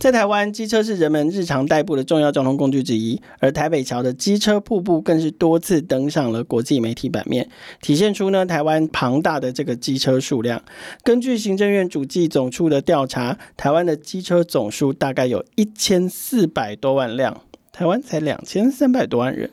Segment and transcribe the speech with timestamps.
[0.00, 7.46] 在台湾，机车是人们日常代步的重要交通工具之一，而台北桥的机车瀑布更是多次登上了国际媒体版面，
[7.82, 10.64] 体现出呢台湾庞大的这个机车数量。
[11.04, 19.50] 根据行政院主计总处的调查，台湾的机车总数大概有一千四百多万辆，台湾才两千三百多万人。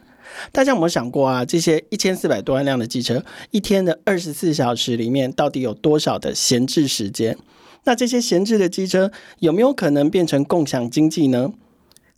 [0.53, 1.43] 大家有没有想过啊？
[1.43, 3.21] 这些一千四百多万辆的机车，
[3.51, 7.37] 一天的二十四小时里面，到底有多少的闲置时间？
[7.87, 9.09] 那这些闲置的机车
[9.39, 11.53] 有没有可能变成共享经济呢？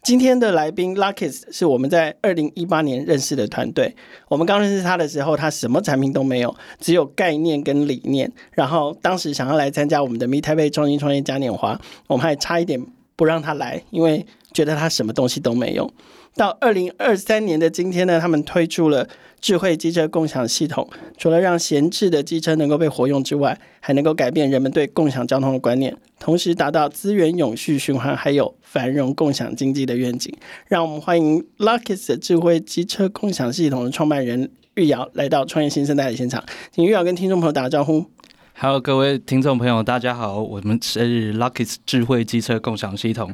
[0.01, 3.95] 今天的来宾 Luckys 是我们在二零一八年认识的团队。
[4.29, 8.31] 我们刚认识他的时候，他什么产品都没有，只有概念跟理念。
[8.53, 12.83] 然后当时想要来参加我们的 Meet Taipei 创新创业嘉年华，我们还差一点
[13.15, 15.93] 不让他来，因为觉得他什么东西都没有。
[16.35, 19.07] 到二零二三年的今天呢，他们推出了
[19.41, 30.33] 智慧机车共享系统，除了让闲置的机车能够被活用之外，还能够改变人们对共享交通的观念，同时达到资源永续循环，还有繁荣共享经济的愿景。
[30.67, 38.05] 让我们欢迎 Luckyz 的智慧机车共享系统的创办人玉瑶来到创业新生代的现场，请玉瑶跟听众朋友打个招呼。
[38.61, 43.33] Hello，各位听众朋友，大家好，我们是 Lucky's 智慧机车共享系统，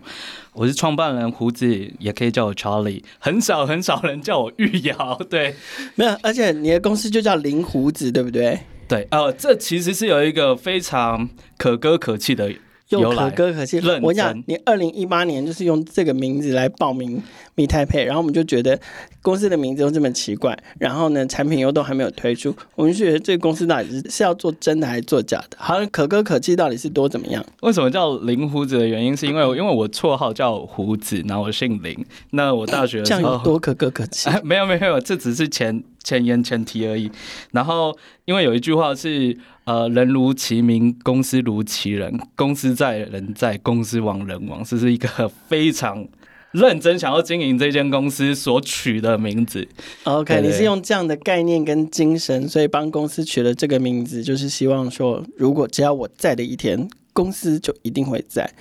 [0.53, 5.55] 我是创办人胡子，也可以叫我 Charlie，很少很少人叫我玉瑶，对，
[5.95, 8.59] 没有，而且你的公司就叫林胡子，对不对？
[8.87, 12.53] 对，呃，这其实是有一个非常可歌可泣的。
[12.89, 13.81] 又可歌可泣。
[14.01, 17.21] 我讲，你二零一八年就是用这个名字来报名
[17.55, 18.79] Meet Taipei，然后我们就觉得
[19.21, 25.57] 公司的名字又这么奇怪，然后呢，产品又都还没有推出，我们就觉得这个公司到底是是要做真的还是做假的？
[25.57, 27.43] 好像可歌可泣到底是多怎么样？
[27.61, 32.05] 为什么叫林胡子的原因， 是因为因为我绰号叫胡子，然后我姓林。
[32.31, 34.29] 那我大学的时候这样有多可歌可泣？
[34.31, 37.11] 啊，没有没有，这只是前前言前提而已。
[37.51, 39.35] 然后因为有一句话是。
[39.65, 42.19] 呃，人如其名，公司如其人。
[42.35, 44.63] 公司在，人在；公司亡，人亡。
[44.63, 46.07] 这是一个非常
[46.51, 49.67] 认真想要经营这间公司所取的名字。
[50.03, 58.53] OK，你是用这样的概念跟精神，所以帮公司取了这个名字，就是希望说，如果只要我在的一天，公司就一定会在，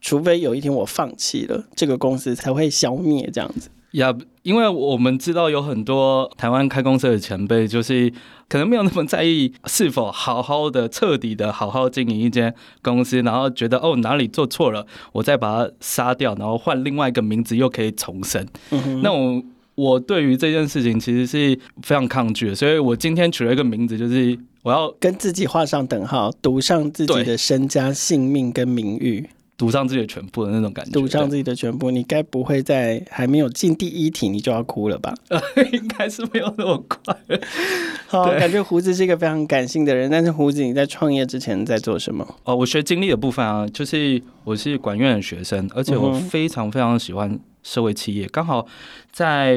[0.00, 3.70] 除非有一天我放弃了，这个公司才会消灭这样子。
[3.92, 8.12] 呀，因为我们知道有很多台湾开公司的前辈，就是
[8.48, 18.46] 可能没有那么在意是否好好的、彻底的好好经营一间公司，然后觉得哦哪里做错了，我再把它杀掉，然后换另外一个名字又可以重生。
[18.70, 19.02] 嗯。
[19.02, 19.42] 那我
[19.74, 29.28] 我对于这件事情其实是非常抗拒的，所以我今天取了一个名字，就是我要跟自己画上等号，赌上自己的身家性命跟名誉。
[29.58, 35.12] 赌上自己的全部的那种感觉，赌上自己的全部，你该不会在还没有进第一题你就要哭了吧？
[35.28, 35.40] 呃，
[35.72, 37.14] 应该是没有那么快。
[38.06, 42.24] 好，感觉胡子是一个非常感性的人，但是胡子你在创业之前在做什么？
[42.44, 48.28] 哦，我学经历的部分啊，就是我是管院的学生，而且我非常非常喜欢社会企业。
[48.28, 48.64] 刚好
[49.10, 49.56] 在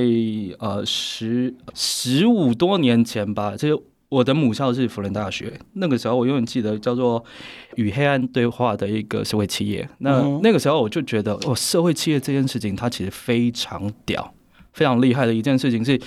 [0.57, 3.81] 呃十十五多年前吧，这个。
[4.11, 7.23] 我的母校是辅仁大学，那个时候我永远记得叫做
[7.77, 9.88] “与黑暗对话”的一个社会企业。
[9.99, 14.33] 那那个时候我就觉得，哦，社会企业这件事情它其实非常屌，
[14.73, 15.97] 非常厉害的一件事情是。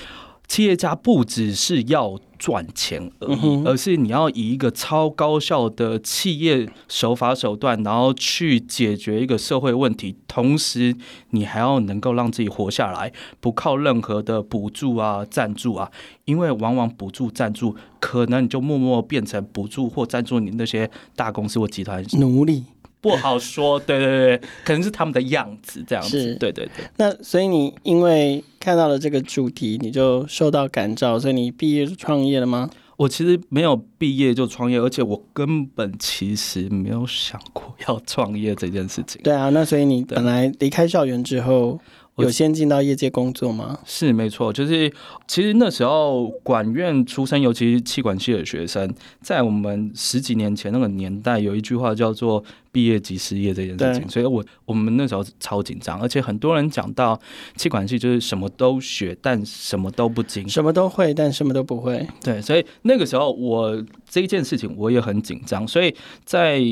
[0.47, 10.95] 企业家不只是要赚钱而已，而是你要以一个超高效的企业手法手段，然后去解决一个社会问题，同时
[11.31, 15.91] 你还要能够让自己活下来，不靠任何的补助啊、赞助啊，
[16.27, 22.05] 因为往往补助、赞助，可能你就默默变成补助或赞助你那些大公司或集团。
[22.19, 22.65] 奴隶。
[23.05, 26.85] 不好说， 对对对，可能是他们的样子这样子，对对对。
[26.97, 32.71] 那所以你因为看到了这个主题，你就受到感召，所以你毕业就创业了吗？
[32.97, 39.21] 我其实没有毕业就创业，而且我根本其实没有想过要创业这件事情。
[39.23, 41.79] 对啊，那所以你本来离开校园之后。
[42.17, 43.79] 有先进到业界工作吗？
[43.85, 44.93] 是没错，就是
[45.27, 48.89] 其实那时候管院出身，尤其是气管系的学生，
[49.21, 57.21] 在我们十几年前那个年代，有一句话叫做“毕业即失业”这件事情，所以我我们那时候超紧张，而且很多人讲到
[57.57, 62.07] 气管系就是什么都学，但什么都不精，什么都会，但什么都不会。
[62.23, 65.93] 对，所以那个时候我这一件事情我也很紧张，所以
[66.25, 66.63] 在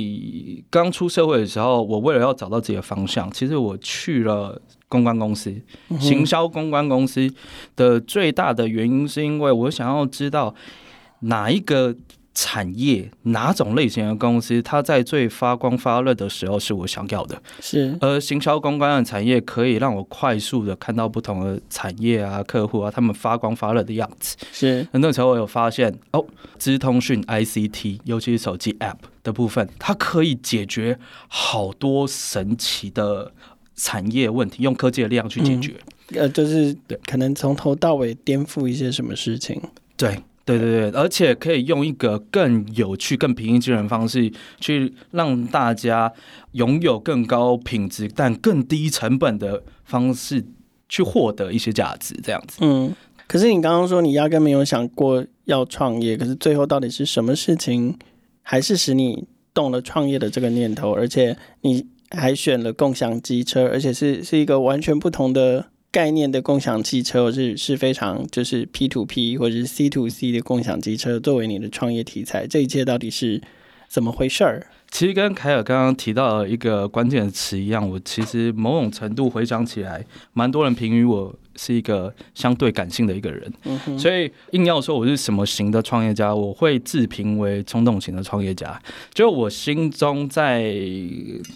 [0.71, 4.63] 刚出社会的时候，我为了要找到自己的方向，其实我去了。
[4.93, 5.51] 公关公司，
[5.99, 7.27] 行销公关公司
[7.75, 10.55] 的最大的原因，是因为我想要知道
[11.21, 11.97] 哪一个
[12.35, 17.97] 产业哪种类型的公司，它在最发光发热的时候是我想要的，是。
[18.01, 24.37] 而行销公关的产业可以让我快速的看到不同的产业啊、客户啊，他们发光发热的样子。
[24.53, 24.87] 是。
[24.93, 26.23] 那时候我有发现哦，
[26.59, 30.99] 资通讯 ICT，尤其是手机 App 的部分，它可以解决
[31.29, 33.31] 好多神奇的
[33.77, 35.75] 产业问题，用科技的力量去解决。
[36.11, 39.61] 嗯、呃，就是对，可能从头到尾颠覆一些什么事情。
[39.97, 40.19] 对。
[40.45, 44.29] 对对对，而且可以用一个更有趣、更平易近人的方式，
[44.59, 46.13] 去让大家
[46.51, 50.45] 拥有更高品质但更低成本的方式
[50.89, 52.59] 去获得一些价值，这样子。
[52.61, 52.93] 嗯，
[53.29, 57.97] 可是你刚刚说你压根没有想过要创业，可是最后到底是什么事情，
[58.43, 59.25] 还是使你
[59.55, 60.93] 动了创业的这个念头？
[60.93, 61.87] 而且你
[62.17, 65.67] 还选了共享机车，而且是是一个完全不同的。
[65.91, 73.43] 概念的共享汽车是是非常就是 P to P 或者是 C to C 的共享机车作为你的创业题材，这一切到底是
[73.91, 74.69] 怎么回事儿？
[74.93, 80.05] 其实跟凯尔刚刚提到的一个关键词一样，我其实某种程度回想起来，
[80.35, 83.99] 蛮多人评语我是一个相对感性的一个人，嗯。
[83.99, 88.79] 所以硬要说我是什么型的创业家，我会自评为冲动型的创业家。
[89.15, 90.75] 就我心中在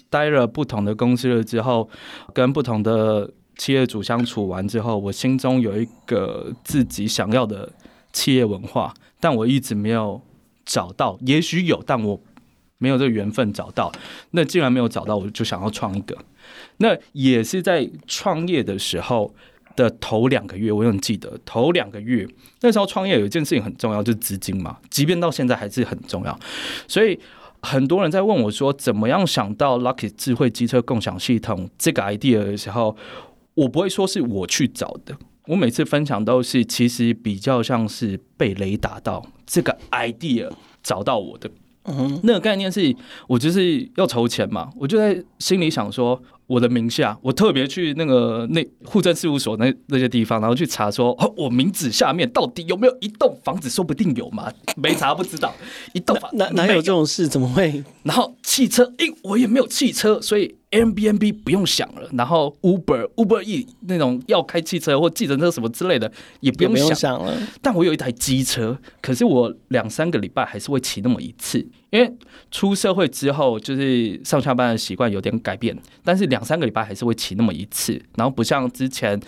[0.09, 1.87] 待了不同的公司了之后，
[2.33, 3.31] 跟不同的。
[3.59, 7.67] 企业主相处完之后，我心中有一个自己想要的
[8.13, 10.21] 企业文化，但我一直没有
[10.63, 11.17] 找到。
[11.25, 12.21] 也许有，但我
[12.77, 13.91] 没有这个缘分找到。
[14.31, 16.17] 那既然没有找到，我就想要创一个。
[16.77, 19.33] 那也是在创业的时候
[19.75, 22.27] 的头两个月，我很记得头两个月
[22.61, 24.77] 那时候创业有一件事情很重要，就是资金嘛。
[24.89, 26.39] 即便到现在还是很重要。
[26.87, 27.19] 所以
[27.61, 32.95] 很多人在问我说，怎么样想到 Lucky 智慧机车共享系统这个 idea 的时候。
[33.57, 40.47] 我不会说是我去找的，我每次分享都是其实比较像是被雷打到这个 idea
[40.83, 41.49] 找到我的。
[42.23, 42.95] 那个概念是
[43.27, 46.21] 我就是要筹钱嘛，我就在心里想说。
[46.47, 53.69] 我的名下，我特别去那个那户政事务所那那些地方，然后去查说，哦，我名字下面到底有没有一栋房子？
[53.69, 55.53] 说不定有嘛，没查不知道。
[55.93, 57.27] 一栋房哪哪有这种事？
[57.27, 57.83] 怎么会？
[58.03, 62.09] 然后汽车，诶，我也没有汽车，所以 Airbnb 不用想了。
[62.13, 66.09] 然后 Uber Uber E 那种要开汽车或计程车什么之类的
[66.39, 67.37] 也不用想，不用想了。
[67.61, 71.67] 但我有一台机车，可是我两三个礼拜还是会骑那么一次。
[71.89, 72.13] 因为
[72.51, 79.19] 出社会之后，就是上下班的习惯有点改变，但是两三个礼拜还是会骑那么一次，然后不像之前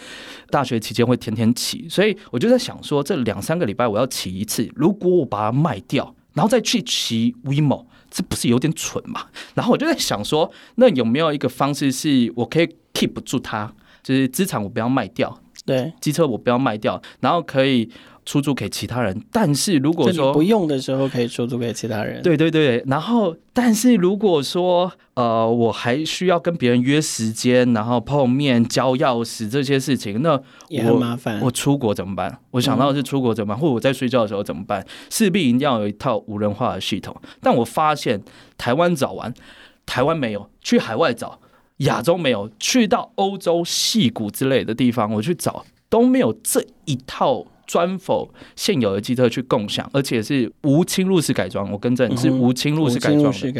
[0.49, 9.27] 大学期间会天天骑，所以我就在想说，这两三个礼拜我要骑一次，如果我把它卖掉，然后再去骑 WeMo，这不是有点蠢嘛？
[9.53, 13.73] 然后我就在想说，那有没有一个方式是我可以 keep 住它，
[14.03, 17.89] 就是资产我不要卖掉，对，机车我不要卖掉，然后可以。
[18.29, 22.83] 出租给其他人，但是如果说不用的时候可以出租给其他人，对对对。
[22.85, 31.41] 然后，但是如果说呃，我还需要跟别人约时间，然后碰面、交钥匙这些事情，那也很麻烦。
[31.41, 32.39] 我出国怎么办？
[32.51, 34.85] 我想到的是出国怎么办，嗯、或者我在睡觉的时候怎么办？
[35.09, 37.19] 势必一定要有一套无人化的系统。
[37.41, 38.21] 但我发现
[38.59, 39.33] 台湾找完，
[39.87, 41.39] 台湾没有；去海外找，
[41.77, 47.47] 亚洲没有；去到欧洲、戏谷之类的地方，我去找都没有这一套。
[47.69, 51.71] 专否现有的机车去共享，而且是无侵入式改装。
[51.71, 53.13] 我更正是无侵入式改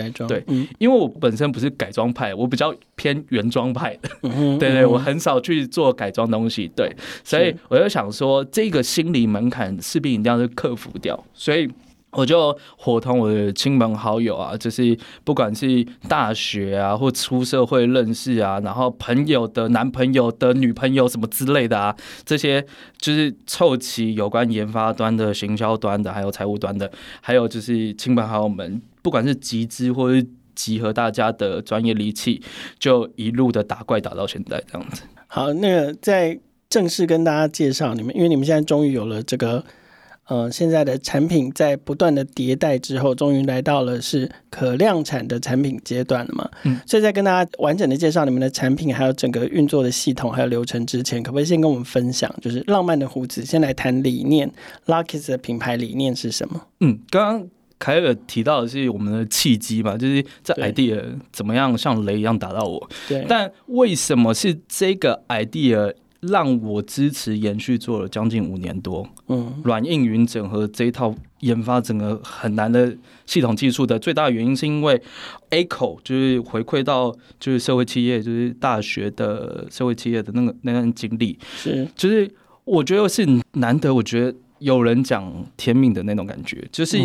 [0.09, 0.27] 装。
[0.27, 0.43] 对，
[0.79, 4.09] 因为我本身不是改装派，我比较偏原装派的。
[4.57, 6.67] 对，对对，我很少去做改装东西。
[6.75, 6.91] 对，
[7.23, 11.23] 所以我就想说，这个心理门槛势必一定要克服掉。
[11.35, 11.69] 所以。
[12.11, 22.65] 我就伙同我的亲朋好友啊，就是不管是大学啊，或出社会认识啊，然后朋友的男朋友的女朋友什么之类的啊，这些
[22.97, 30.25] 就是凑齐有关研发端的、行销端的，还有财务端的，还有就是亲朋好友们，不管是集资或是
[30.55, 32.41] 集合大家的专业力气，
[32.79, 35.03] 就一路的打怪打到现在这样子。
[35.27, 39.63] 好，那个在正式跟大家介绍你们，因为你们现在终于有了这个。
[40.29, 46.47] 呃，现在的产品在不断的迭代之后，终于来到了是可量产的产品阶段了嘛？
[46.65, 54.49] 嗯，所以在跟大家完整的介绍你们的产品，还有整个运作的系统还有流程之前，可不可以先跟我们分享，就是浪漫的胡子，先来谈理念
[54.85, 56.61] ，Lucky's 的品牌理念是什么？
[56.81, 57.47] 嗯，刚刚
[57.79, 62.87] 凯尔提到的是我们的契机嘛，就是这 idea 怎么样像雷一样打到我？
[63.07, 65.91] 对，但为什么是这个 idea？
[66.21, 72.93] 让我支持延续做了将近五年多，嗯，软硬云整合这一套研发整个很难的
[73.25, 75.01] 系统技术的最大原因，是因为
[75.49, 82.29] Echo 就是回馈到就是社会企业，就是大学的社会企业的那个那段经历，是，就是
[82.65, 86.97] 我觉得是难得，我觉得有人讲天命的那种感觉，就是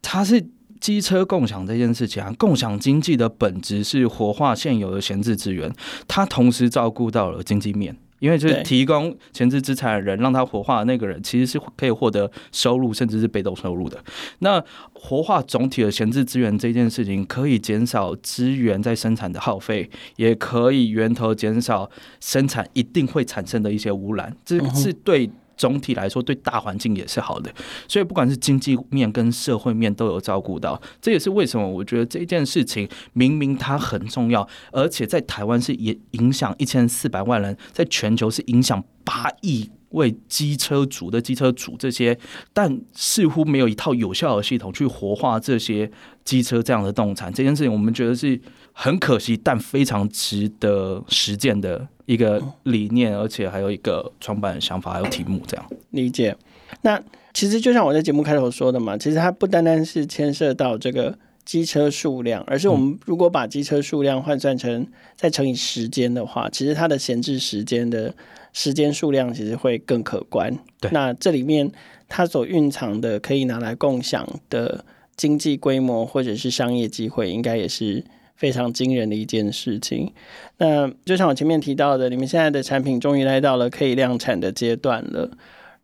[0.00, 0.40] 它是
[0.78, 5.68] 机车共享这件事情啊，共享经济的本质是活化现有的闲置资源，
[6.06, 7.96] 它同时照顾到了经济面。
[8.20, 13.98] 因为就是提供闲置资产的人，让他活化的那个人，其实是可以获得收入，甚至是被动收入的。
[14.38, 14.62] 那
[14.92, 25.28] 活化总体的闲置资源这件事情，可以减少资源在生产的耗费，也可以源头减少生产一定会产生的一些污染，这是对。
[25.60, 27.52] 总体来说，对大环境也是好的，
[27.86, 30.80] 所以不管是经济面跟社会面都有照顾到。
[31.02, 39.70] 这也是为什么我觉得这件事情明明它很重要，而且在台湾是也影响一千四百万人，在全球是影响八亿。
[39.90, 42.16] 为机车主的机车主这些，
[42.52, 45.90] 但似乎没有一套有效的系统去活化这些
[46.24, 48.40] 机车这样的动产，这件事情我们觉得是
[48.82, 56.34] 很可惜，但非常值得实践的一个理念，而且还有一个创办的想法，还有题目这样理解。
[56.80, 56.98] 那
[57.34, 68.14] 其实就像我在节目开头说的嘛，其实它不单单是牵涉到这个机车数量，而是我们如果把机车数量换算成再乘以时间的话，其实它的闲置时间的。
[68.52, 70.52] 时间数量其实会更可观。
[70.80, 71.70] 对，那这里面
[72.08, 74.84] 它所蕴藏的可以拿来共享的
[75.16, 78.04] 经济规模或者是商业机会，应该也是
[78.40, 80.12] 非常惊人的一件事情。
[80.58, 85.30] 那就像我前面提到的，你们现在的产品终于来到了可以量产的阶段了。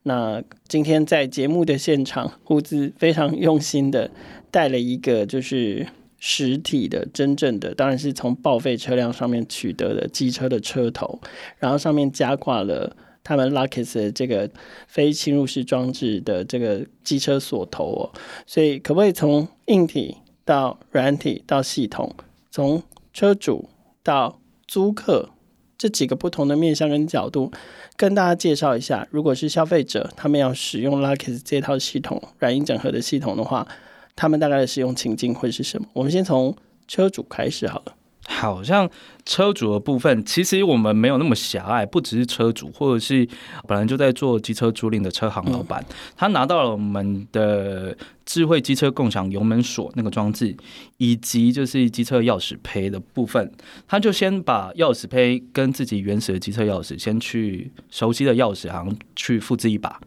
[0.03, 4.11] 那今天在节目的现场，胡子非常用心的
[4.51, 5.87] 带了一个就是。
[6.19, 11.21] 实体的真正的当然是从报废车辆上面取得的机车的车头，
[11.59, 14.51] 然后上面加挂了他们 Locus 的这个
[14.89, 18.03] 非侵入式装置的这个机车锁头哦，
[18.47, 22.11] 所以可不可以从硬体到软体到系统，
[22.57, 22.83] 从
[23.13, 23.69] 车主
[24.03, 25.29] 到租客
[25.77, 27.53] 这几个不同的面向跟角度，
[27.99, 33.69] 跟大家介绍一下，如果是消费者他们要使用 Luckys 这套系统软硬整合的系统的话。
[34.15, 35.87] 他们大概的使用情境会是什么？
[35.93, 36.57] 我们先从
[36.89, 37.95] 车主开始好了。
[38.29, 38.89] 好像
[39.25, 43.27] 车主的部分，其实我们没有那么狭隘，不只是车主，或者是
[43.67, 50.57] 本来就在做机车租赁的车行老板，嗯、他拿到了我们的智慧机车共享油门锁那个装置，
[50.97, 53.51] 以及就是机车钥匙胚的部分，
[53.87, 60.01] 他就先把钥匙胚跟自己原始的机车钥匙，先去熟悉的钥匙行去复制一把。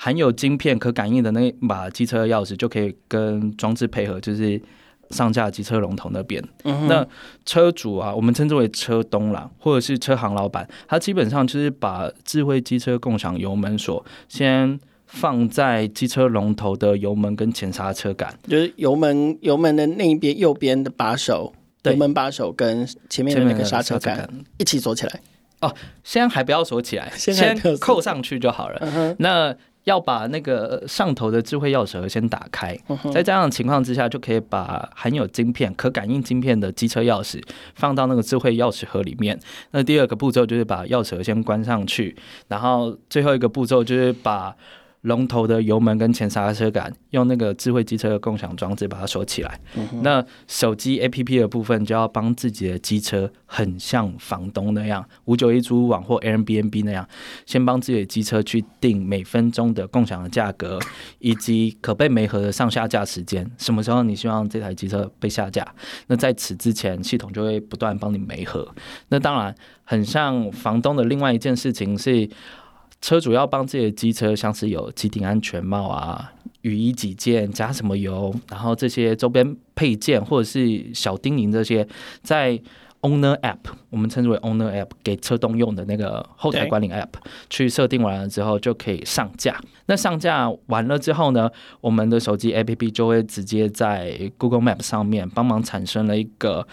[0.00, 4.62] 含有晶片可感应的那把机车钥匙就可以跟装置配合，就是
[5.10, 6.42] 上架机车龙头那边。
[6.64, 7.06] 嗯、那
[7.44, 21.52] 车主啊，我们称之为车东啦，或者是车行老板，他基本上就是把智慧机车共享油门锁先放在机车龙头的油门跟前刹车杆，就是油门油门的那一边右边的把手，
[21.84, 25.20] 油门把手跟前面的那个刹车杆一起锁起来。
[25.60, 25.74] 哦，
[26.04, 28.78] 先还不要锁起来，先扣上去就好了。
[28.80, 29.52] 嗯、那
[29.84, 32.76] 要把那个上头的智慧钥匙盒先打开，
[33.12, 37.42] 在这样的情况之下，就可以把含有晶片、可感应晶片的机车钥匙
[37.74, 39.38] 放到那个智慧钥匙盒里面。
[39.70, 42.16] 那第二个步骤就是把钥匙盒先关上去，
[42.48, 44.54] 然后最后一个步骤就是把。
[45.02, 49.60] 龙头的油门跟前刹车杆，用那个智慧机车的共享装置把它锁起来。
[49.76, 57.08] 嗯、那手机 APP 的部分就要帮自己的机车，很像房东那样，五九一租网或 Airbnb 那样，
[57.46, 60.80] 先帮自己的机车去定每分钟的共享的价格，
[61.20, 63.48] 以及可被媒合的上下架时间。
[63.56, 65.66] 什么时候你希望这台机车被下架？
[66.08, 68.68] 那在此之前，系统就会不断帮你媒合。
[69.10, 72.28] 那当然，很像房东的另外一件事情是。
[73.00, 81.86] 车主要帮自己的机车，像是有机顶安全帽啊、雨衣几件、加什么油，然后这些周边配件或者是小叮咛这些，
[82.22, 82.60] 在
[83.02, 83.58] Owner App，
[83.90, 87.06] 我们称之为 Owner App，给车东用的那个后台管理 App，
[87.48, 89.60] 去设定完了之后就可以上架。
[89.86, 91.48] 那上架完了之后呢，
[91.80, 96.66] 我们的手机 APP 就会直接在 Google Map 上面帮忙产生了一个。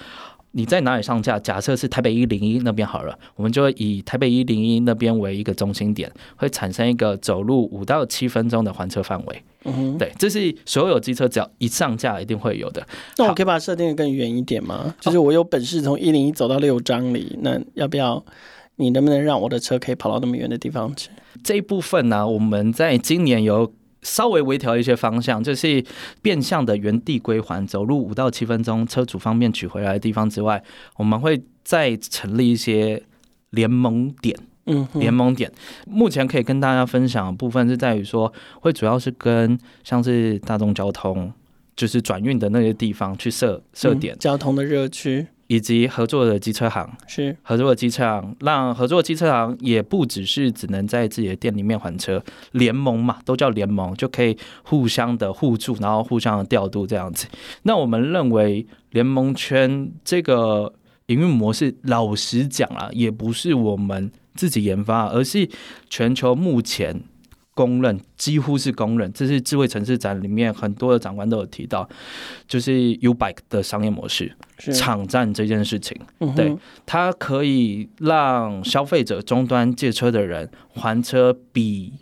[0.58, 1.38] 你在哪里上架？
[1.38, 9.44] 假设是台北一零一那边好了，我们就会以台北一零一那边为一个中心点，会产生一个走路五到七分钟的还车范围。
[9.66, 12.88] 嗯哼，对，这是所有机车只要一上架一定会有的。
[13.18, 14.96] 那我可以把它设定的更远一点吗？
[15.02, 18.24] 就是我有本事从一零一走到六张里，那要不要？
[18.78, 21.10] 你能不能让我的车可以跑到那么远的地方去？
[21.44, 23.74] 这一部分呢、啊，我们在今年有。
[24.06, 25.84] 稍微微调一些方向，就是
[26.22, 30.64] 变相的原地归还，走路五到七分钟，车主方便取回来的地方之外，
[30.98, 33.02] 我们会再成立一些
[33.50, 34.38] 联盟点。
[34.68, 35.52] 嗯，联盟点
[35.86, 38.32] 目前可以跟大家分享的部分是在于说，
[38.62, 41.32] 会主要是跟像是大众交通，
[41.76, 45.28] 就是转运的那些地方去设设点，交通的热区。
[45.48, 57.28] 以及合作的机车行是合作的机车行，让合作的机车行也不只是只能在自己的店里面还车，联盟嘛，都叫联盟，就可以互相的互助，然后互相的调度这样子。
[57.64, 60.74] 那我们认为联盟圈这个
[61.08, 65.48] 营运模式，老实讲啊，也不是我们自己研发，而是
[65.90, 67.04] 全球目前。
[67.56, 71.90] 公认几乎是公认，这是智慧城市展里面很多的长官都有提到，
[72.48, 76.00] 就是 U-Bike 的商业模式，场站这件事情，
[76.36, 81.94] 对，它可以让消费者终端借车的人还车比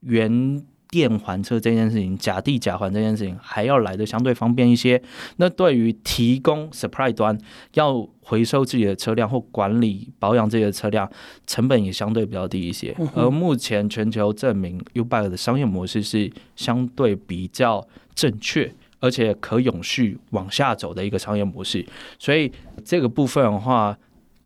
[0.00, 0.62] 原。
[0.90, 5.00] 店还车这件事情，假地假还这件事情，还要来的相对方便一些。
[5.36, 7.38] 那对于提供 supply 端
[7.74, 11.10] 要回收自己的车辆或管理保养自己的车辆，
[11.46, 12.96] 成本也相对比较低一些。
[13.14, 21.86] 而目前全球证明 U-Bike 的商业模式是相对比较正确，而且可永续往下走的一个商业模式。
[22.18, 22.50] 所以
[22.84, 23.96] 这个部分的话，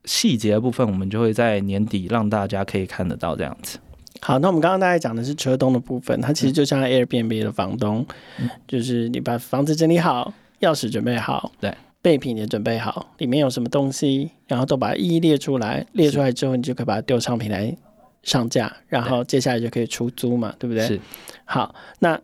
[0.05, 3.79] 细节的部分我们就会在年底让大家可以看得到这样子。
[4.25, 8.07] 好，那我们刚刚大概讲的是车东的部分，它其实就像 Airbnb 的房东，
[8.39, 17.77] 嗯、就是你把房子整理好，钥匙准备好，对，备品也准备好，里面有什么东西，然后都把它一一列出来，列出来之后，你就可以把它丢上平台
[18.23, 20.87] 上架，然后接下来就可以出租嘛，对，不对？
[20.87, 21.01] 是。
[21.45, 22.17] 好，那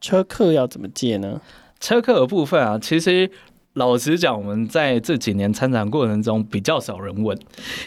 [0.00, 1.40] 车客要怎么借呢？
[1.78, 3.30] 车客的部分啊，其实
[3.74, 7.38] 老实讲，我们在这几年参展过程中比较少人问，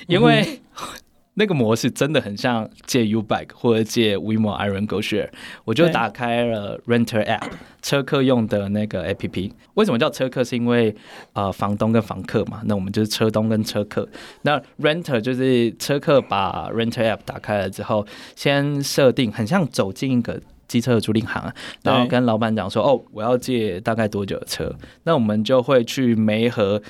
[0.07, 0.87] 因为、嗯。
[1.39, 5.29] 那个模式真的很像借 U-Bike 或者借 WeMo Iron GoShare，
[5.63, 7.49] 我就打开了 Renter App
[7.81, 9.49] 车客用的那个 APP。
[9.75, 10.43] 为什么叫车客？
[10.43, 10.93] 是因为
[11.31, 14.05] 呃房东跟房客嘛，那我们就是车东跟车客。
[14.41, 18.05] 那 Renter 就是车客把 Renter App 打开了之后，
[18.35, 21.53] 先设定很像走进一个机车的租赁行，
[21.83, 26.81] 然后跟老板讲说哦，我要借大概多久的车，那我们就会去媒合。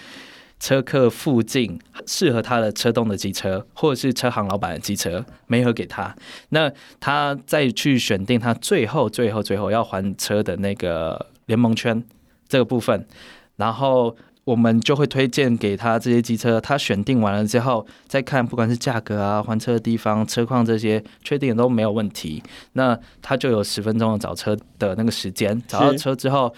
[0.60, 6.14] 车客附近适合他的车东的机车，或者是车行老板的机车，没合给他。
[6.50, 12.04] 那他再去选定他最后、最后、最后要还车的那个联盟圈
[12.50, 13.08] 这个部分，
[13.56, 16.60] 然后我们就会推荐给他这些机车。
[16.60, 22.44] 他选定完了之后，再看不管是价格啊、还车的地方、车况这些，确定都没有问题。
[22.74, 25.62] 那他就有十分钟的找车的那个时间。
[25.70, 26.54] 找到车之后，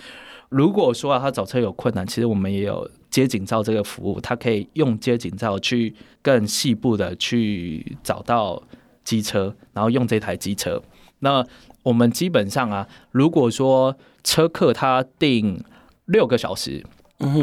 [0.49, 2.89] 如果说啊他找车有困难，其实我们也有。
[3.11, 5.93] 街景照这个服务，它可以用街景照去
[6.23, 8.63] 更细部的去找到
[9.03, 10.81] 机车，然后用这台机车。
[11.19, 11.45] 那
[11.83, 15.63] 我们基本上啊，如果说车客他定
[16.05, 16.83] 六个小时，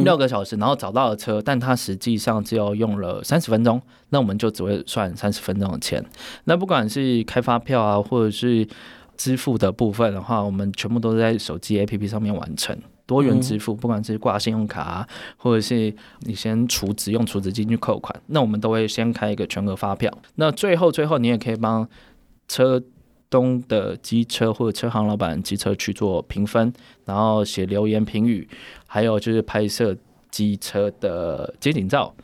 [0.03, 6.05] 六个小时，然后找到了车，但他实际上只有用了三十分钟，那我们就只会算三十分钟的钱。
[6.45, 8.67] 那不管是开发票啊，或者是
[9.17, 12.77] 支付的部分的话，我们全部都在手机 APP 上面完成。
[13.09, 20.13] 多元支付，不管是挂信用卡啊，或者是你先储值用储值金去扣款，那我们都会先开一个全额发票。
[20.35, 21.89] 那最后最后，你也可以帮
[22.47, 22.83] 车
[23.31, 26.71] 东的机车或者车行老板机车去做评分，
[27.07, 28.47] 然后写留言评语，
[28.87, 29.97] 还有就是拍摄
[30.31, 32.15] 机车的街景照。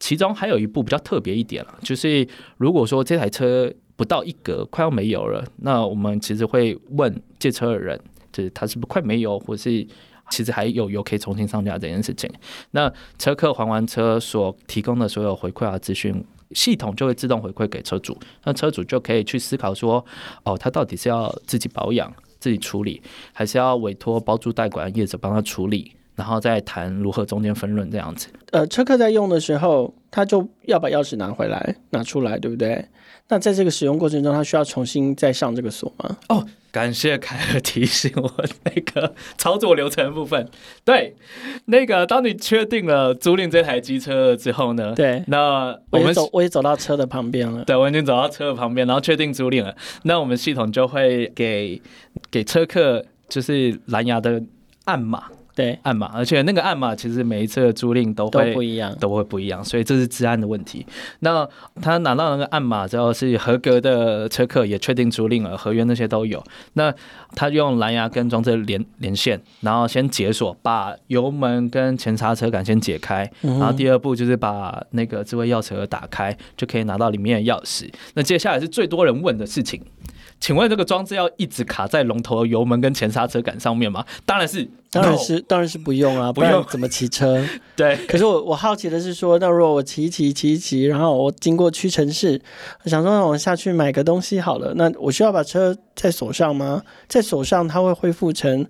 [0.00, 8.00] 其中还有一步比较特别一点了，就是如果说这台车不到一格快要没油了，那我们其实会问借车的人，
[8.32, 9.86] 就是他是不是快没油，或是
[10.30, 12.30] 其实还有油可以重新上架这件事情。
[12.72, 18.16] 那车客还完车所提供的所有回馈啊资讯，系统就会自动回馈给车主。
[18.44, 20.04] 那车主就可以去思考说，
[20.42, 28.28] 哦，他到底是要自己保养、自己处理，还是要委托包租代管业者帮他处理，然后再谈如何中间分润这样子。
[28.52, 32.86] 呃，车客在用的时候，他就要把钥匙拿回来、拿出来，对不对？
[33.26, 36.16] 那在这个使用过程中，他需要重新再上这个锁吗？
[36.28, 40.48] 哦，感谢凯尔提醒我那个操作流程的部分。
[40.84, 41.16] 对，
[41.64, 44.94] 那个当你确定了租赁这台机车之后呢？
[44.94, 47.64] 对，那我们我走，我也走到车的旁边了。
[47.64, 49.74] 对，我已经走到车的旁边，然后确定租赁了。
[50.04, 51.82] 那我们系统就会给
[52.30, 54.40] 给车客就是蓝牙的
[54.84, 55.24] 暗码。
[55.54, 60.84] 对，暗码，而且那个暗码其实每一次的租赁都会都不一样，都会不一样，所以这是治安的问题。
[61.20, 61.48] 那
[61.80, 66.42] 他拿到那个暗码之后是合格的车客，也确定租赁了，合约那些都有。
[66.72, 66.92] 那
[67.36, 77.88] 他用蓝牙跟装置连连线，然后先解锁，把油门跟前刹车杆先解开，然后第二步就是把那个智慧钥匙盒打开，就可以拿到里面的钥匙。
[78.14, 79.80] 那接下来是最多人问的事情。
[80.44, 84.04] 请问这个装置要一直卡在龙头的油门跟前刹车杆上面吗？
[84.26, 87.42] 当然是，当然是，当然是不用啊，不用怎么骑车？
[87.74, 87.96] 对。
[88.06, 92.38] 可是我我好奇的是说，那如果我骑骑骑骑，然后我经过屈臣氏，
[92.84, 96.82] 想说让我下去买个东西好了，那我需要把车在锁上吗？
[97.08, 98.66] 在锁上，它会恢复成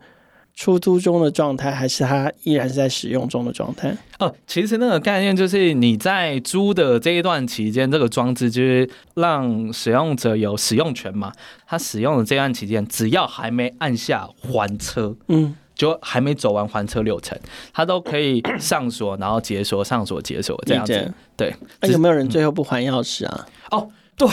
[0.57, 3.97] 出租中的状态，还是它依然是在使用中的状态？
[4.21, 11.33] 哦，其实那个概念就是你在租的这一段期间，这个装置就是让使用者有使用权嘛。
[11.67, 17.37] 他使用的这段期间，只要还没按下还车，嗯，就还没走完还车流程，
[17.73, 21.13] 他都可以上锁，然后解锁，上锁解锁这样子。
[21.37, 23.47] 对，那有没有人最后不还钥匙啊？
[23.73, 24.29] 嗯、哦，对。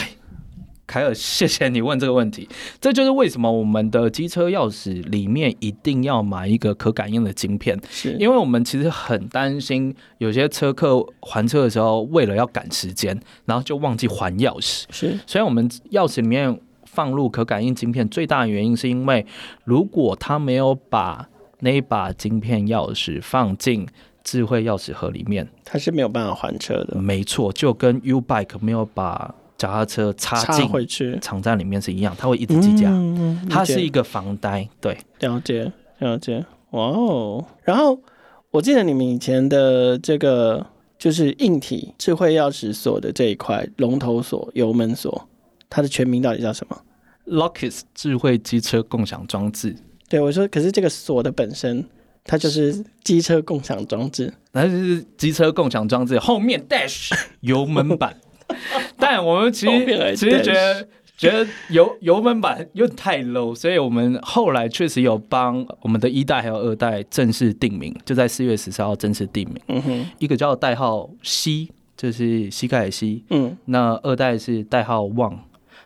[0.92, 2.50] 凯尔，谢谢你问这个问题。
[2.82, 14.84] 这就是为什么我们的机车钥匙里面一定要买一个可感应的晶片，是因为我们其实很担心有些车客还车的时候，为了要赶时间，然后就忘记还钥匙。
[14.90, 19.26] 是，所以我们钥匙里面放入可感应晶片，最大的原因是因为
[19.64, 23.88] 如果他没有把那一把晶片钥匙放进
[24.26, 27.00] 智慧钥匙盒里面，他是没有办法还车的。
[27.00, 32.90] 没错，就跟 U Bike 没有把脚踏车插进回去，藏在里面是一样，它会一直计价。
[32.90, 36.44] 嗯，它是一个防呆，对，了解了解。
[36.72, 37.46] 哇哦！
[37.62, 38.02] 然后
[38.50, 40.66] 我记得你们以前的这个
[40.98, 45.30] 就是硬体智慧钥匙锁的这一块龙头锁油门锁，
[45.70, 46.82] 它的全名到底叫什么
[47.28, 49.76] ？Locus 智慧机车共享装置。
[50.10, 51.86] 对，我说，可是这个锁的本身，
[52.24, 58.18] 它就是机车共享装置，那就是机车共享装置后面 Dash 油门板。
[58.98, 60.88] 但我们其实其实觉得
[61.18, 69.62] 觉得油 油门版又太 low，所以我们后来确实有帮我们的一代还有二代正式定名，就在四月十四号正式定名。
[69.68, 73.24] 嗯哼，一个叫代号 C，就是膝盖的 C。
[73.30, 75.40] 嗯，那二代是代号 One，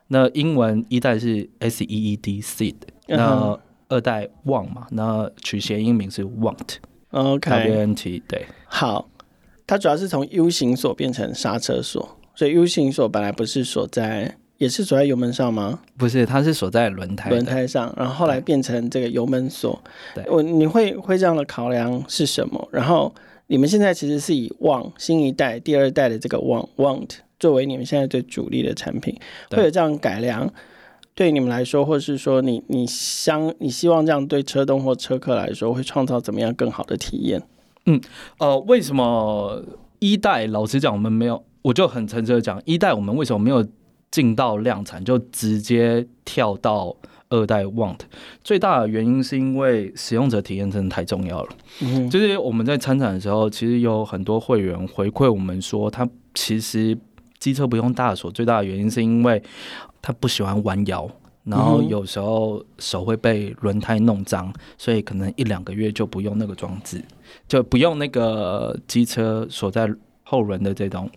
[0.08, 2.76] 那英文一代是 S E E D Seed，
[3.08, 6.78] 那二代 One 嘛，那取谐音名是 Want。
[7.12, 8.46] OK，W N T 对。
[8.66, 9.10] 好，
[9.68, 12.15] 它主要是从 U 型锁变成刹车锁。
[12.36, 15.80] 所以 U 型锁本来不是锁在，也是锁在油门上吗？
[15.98, 17.30] 不是，它是锁在轮胎。
[17.30, 19.82] 轮胎上，然后后来变成这个油门锁。
[20.14, 22.68] 对，我你会会这样的考量是什么？
[22.72, 23.14] 然后
[23.48, 29.18] 你们现在其实是以 Want 新一代、第二代的这个 Want Want 作为你们现在最主力的产品，
[29.52, 30.50] 会有这样改良，
[31.14, 37.42] 对你们来说，或是说你你相你希望这样对车东或车客来说，会创造怎么样更好的体验？
[37.86, 38.02] 嗯，
[38.40, 39.64] 呃，为什么
[40.00, 40.48] 一代？
[40.48, 41.44] 老实讲，我们没有。
[41.66, 43.66] 我就很诚实的讲，一代我们为什么没有
[44.12, 46.96] 进到量产，就直接跳到
[47.30, 48.02] 二代 Want？
[48.44, 51.50] 最大的原因是因为使用者体验真的太重要了。
[51.82, 56.96] 嗯，就是我们在参展的时候，其实有很多会员回馈我们说，他其实
[57.40, 59.42] 机车不用大锁，最大的原因是因为
[60.04, 61.10] 他不喜欢弯腰，
[61.46, 67.04] 然后有时候手会被轮胎弄脏，所以可能一两个月就不用那个装置，
[67.48, 71.10] 就不用那个机车锁在后轮的这种。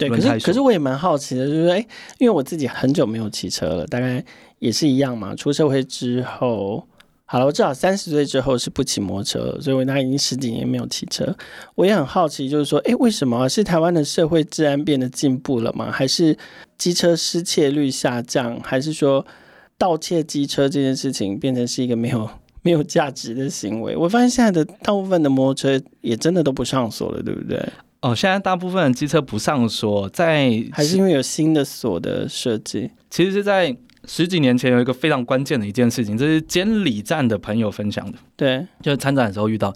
[0.00, 1.78] 对，可是可是我也蛮好奇的，就是哎，
[2.18, 4.24] 因为我自己很久没有骑车了，大概
[4.58, 5.34] 也是一样嘛。
[5.36, 6.82] 出社会之后，
[7.26, 11.36] 好了，我至少三十岁之后是不骑摩托车了，所以我大概已经十几年没有骑车。
[11.74, 15.90] 我也很好奇，就是说，哎，为什么是台湾的社会治安变得进步了吗？
[15.92, 16.36] 还是
[16.78, 18.58] 机车失窃率下降？
[18.60, 19.26] 还是说
[19.76, 22.28] 盗窃机车这件事情变成是一个没有
[22.62, 23.94] 没有价值的行为？
[23.94, 27.62] 我发现现在的大部分的摩托车也真的都不上锁了，对不对？
[28.02, 32.90] 哦，现在大部分机车不上锁，在还是因为有新的锁的设计。
[33.10, 38.18] 其实是在十几年前有一个非常关键的一件事情，这是监理站的朋友分享的。
[38.34, 39.72] 对，就是参展的时候遇到，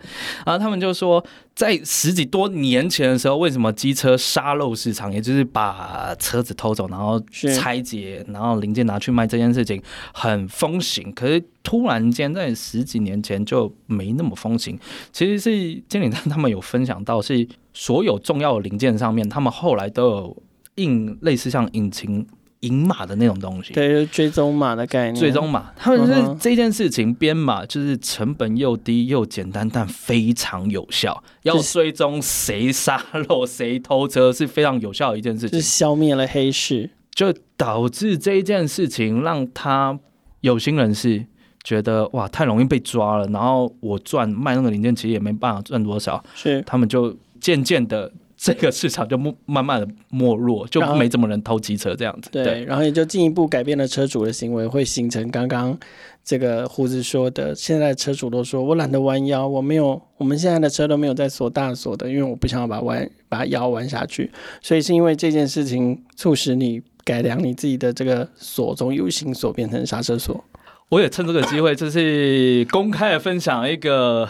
[0.46, 7.20] 然后他们就说，在十几多年前的时候，为什么机车沙漏市场，也就是把车子偷走，然后
[7.54, 9.82] 拆解，然后零件拿去卖这件事情
[10.14, 14.78] 很风行，可是突然间在十几年前就没那么风行。
[15.12, 20.42] 其实是监理站他们有分享到，是所有重要的零件上面，他们后来都有
[20.76, 22.26] 印类似像引擎。
[22.66, 25.14] 引码的那种东西，对，就是、追踪码的概念。
[25.14, 31.22] 追踪码，他们是这件事情编码，就是成本又低又简单，但非常有效。
[31.42, 39.98] 要追踪谁沙漏、谁偷车是非常有效的一件事情，就是消灭了黑市，就导致这一件事情让他
[40.40, 41.26] 有心人士
[41.62, 43.26] 觉得哇，太容易被抓了。
[43.28, 48.10] 然后我赚卖那个零件，其实也没办法赚多少，是他们就渐渐的。
[48.44, 52.28] 这个市场就慢慢的没落，就没怎么人偷机车这样子。
[52.30, 55.74] 对，对，然后也就进一步改变了车主的行为，会形成刚刚
[56.22, 64.30] 这个胡子说的，现在车主都说我懒得弯腰，我没有，我们现在的车都没有在锁大锁的，因为我不想要把弯把腰弯下去，
[64.60, 70.44] 所以是因为这件事情促使你改良你自己的这个锁，从 U 型锁变成刹车锁。
[70.90, 74.28] 我也趁这个机会，就是公开的分享一个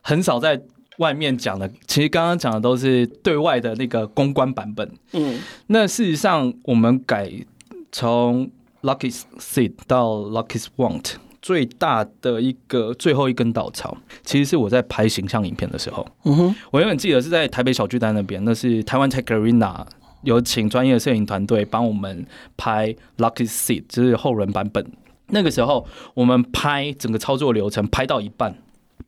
[0.00, 0.60] 很少在。
[0.98, 4.90] 外面讲的，其实刚刚讲的都是对外的那个公关版本。
[5.12, 7.30] 嗯，那事实上，我们改
[7.90, 8.50] 从
[8.82, 16.06] Lucky Seat 到 Lucky Want，最大的一个最后一根稻草，其实是我在拍形象影片的时候。
[16.24, 19.84] 嗯哼，我永远记得是在台北小巨蛋那边，那是台湾 Tech Arena
[20.22, 22.26] 有请专业摄影团队帮我们
[22.56, 24.86] 拍 Lucky Seat，就是后轮版本。
[25.28, 28.56] 那个时候我们拍整个操作流程拍到一半，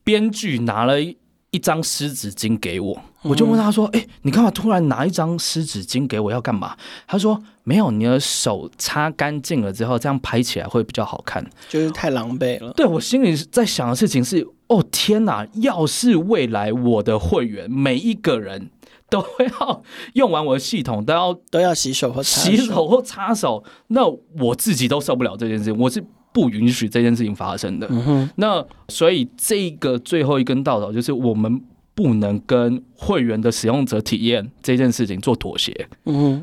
[0.02, 1.16] 编剧拿了一
[1.52, 6.30] 一张湿纸巾给我，我就问他说：“哎，你干嘛突然拿一张湿纸巾给我？
[6.30, 12.72] 要干嘛？”他说：“没有，你的手擦干净了之后，这样拍起来会比较好看。”就是太狼狈了。
[12.72, 15.46] 对，我心里在想的事情是：哦天哪！
[15.54, 18.70] 要是未来我的会员每一个人
[19.08, 19.24] 都
[19.58, 19.82] 要
[20.14, 24.06] 用完我的系统，都要都要洗手或洗手或擦手，那
[24.40, 25.78] 我自己都受不了这件事情。
[25.78, 26.04] 我是。
[26.36, 27.88] 不允许这件事情发生的。
[28.34, 31.58] 那所以这个最后一根稻草就是我们
[31.94, 35.72] 不能跟会员的使用者体验这件事情做妥协。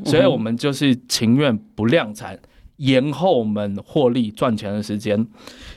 [0.04, 2.36] 所以我们就是情愿不量产，
[2.78, 5.24] 延后我们获利赚钱的时间，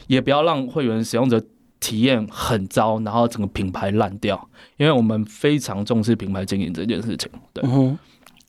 [0.08, 1.40] 也不要让会员使用者
[1.80, 4.50] 体验很糟，然后整个品牌烂掉。
[4.78, 7.30] 因为我们非常重视品牌经营这件事情。
[7.54, 7.64] 对。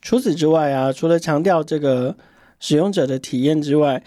[0.01, 2.15] 除此之外啊，除了强调这个
[2.59, 4.01] 使用者的体验之外，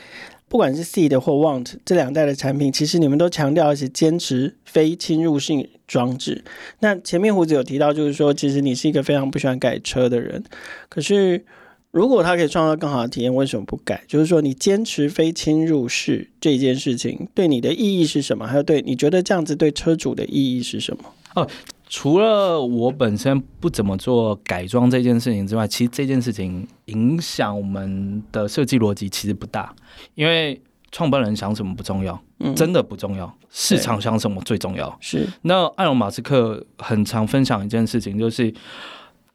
[0.53, 6.45] 不管是 Seed 或 Want 这两代的产品，其实你们都强调而且坚持非侵入性装置。
[6.81, 10.45] 那前面胡子有提到，就是说，其实你是一个非常不喜欢改车的人。
[10.91, 11.43] 可是，
[11.91, 14.05] 如果他可以创造更好的体验，为什么不改？
[14.07, 18.47] 就是说，你坚持非侵入式这件事情，对你的意义是什么？
[18.47, 21.05] 还有，对你觉得这样子对车主的意义是什么？
[21.35, 21.49] 哦。
[21.95, 29.75] 除了我本身不怎么做改装这件事情之外，其实这件事情影响我们的设计逻辑其实不大，
[30.15, 30.59] 因为
[30.91, 32.19] 创办人想什么不重要，
[32.57, 34.97] 真的不重要，市场想什么最重要。
[35.03, 35.29] 是。
[35.43, 38.55] 那艾隆马斯克很常分享一件事情，就是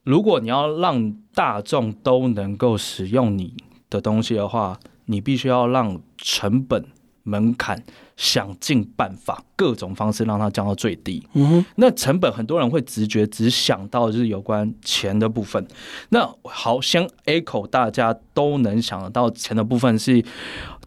[0.02, 3.54] 如果你要让大众都能够使用你
[3.88, 6.84] 的东西的话，你必须要让成本
[7.28, 7.82] 门槛。
[8.16, 11.24] 想尽办法，各种方式让它降到最低。
[11.76, 15.64] 那成本很多人会直觉只想到就是有关钱的部分。
[16.08, 20.20] 那好，先 A 口大家都能想得到钱的部分是，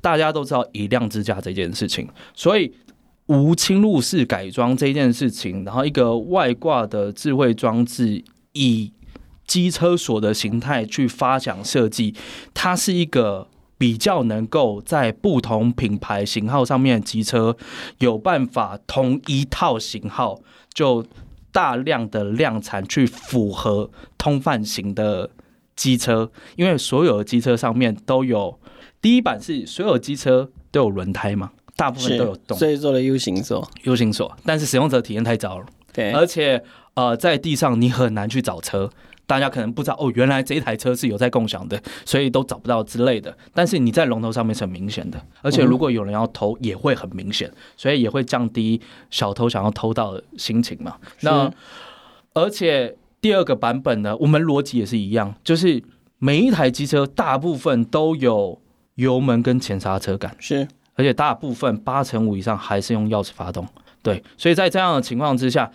[0.01, 2.73] 大家都知道以量制价这件事情，所以
[3.27, 8.91] 无侵入式改装这件事情，然后一个外挂的智慧装置以
[9.47, 12.13] 机车锁的形态去发想设计，
[12.53, 13.47] 它是一个。
[13.81, 17.57] 比较能够在不同品牌型号上面的机车
[17.97, 20.39] 有办法同一套型号
[20.71, 21.03] 就
[21.51, 23.89] 大量的量产去符合
[24.19, 25.31] 通贩型的
[25.75, 28.59] 机车，因为所有的机车上面都有
[29.01, 36.63] 第一版是所有机车都有轮胎嘛，大部分都有洞，所以做了 U 型锁，U 型锁，但是使用者体验太糟了，对，而且
[36.93, 38.91] 呃在地上你很难去找车。
[39.31, 43.33] 大家可能不知道哦，原来这一台车是有在共享的， 所以都找不到之类的。
[43.53, 50.97] 但是你在龙头上面是很明显的，而且如果有人要偷，也会很明显，所以也会降低小偷想要偷盗的心情嘛。
[51.21, 51.49] 那
[52.33, 55.81] 而且第二个版本呢，我们逻辑也是一样，就是
[56.17, 58.59] 每一台机车大部分都有
[58.95, 63.65] 油门跟前刹车杆，是，而且大部分八成五以上还是用钥匙发动。
[64.03, 65.71] 对，所以在这样的情况之下。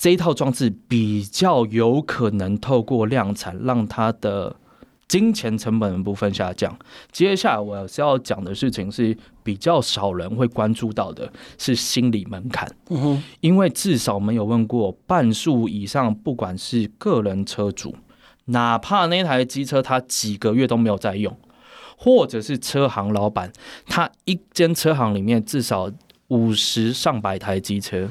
[0.00, 4.56] 这一套装置比较有可能透过量产，让它的
[5.06, 6.74] 金钱成本的部分下降。
[7.12, 12.66] 接下来我要讲的事情是比较少人会关注到的，是心理门槛。
[12.88, 17.94] 嗯哼，因为至少没有问过半数以上，不管是个人车主，
[18.46, 21.36] 哪怕那台机车他几个月都没有在用，
[21.98, 23.52] 或者是车行老板，
[23.86, 25.92] 他一间车行里面至少
[26.28, 28.08] 五十上百台机车，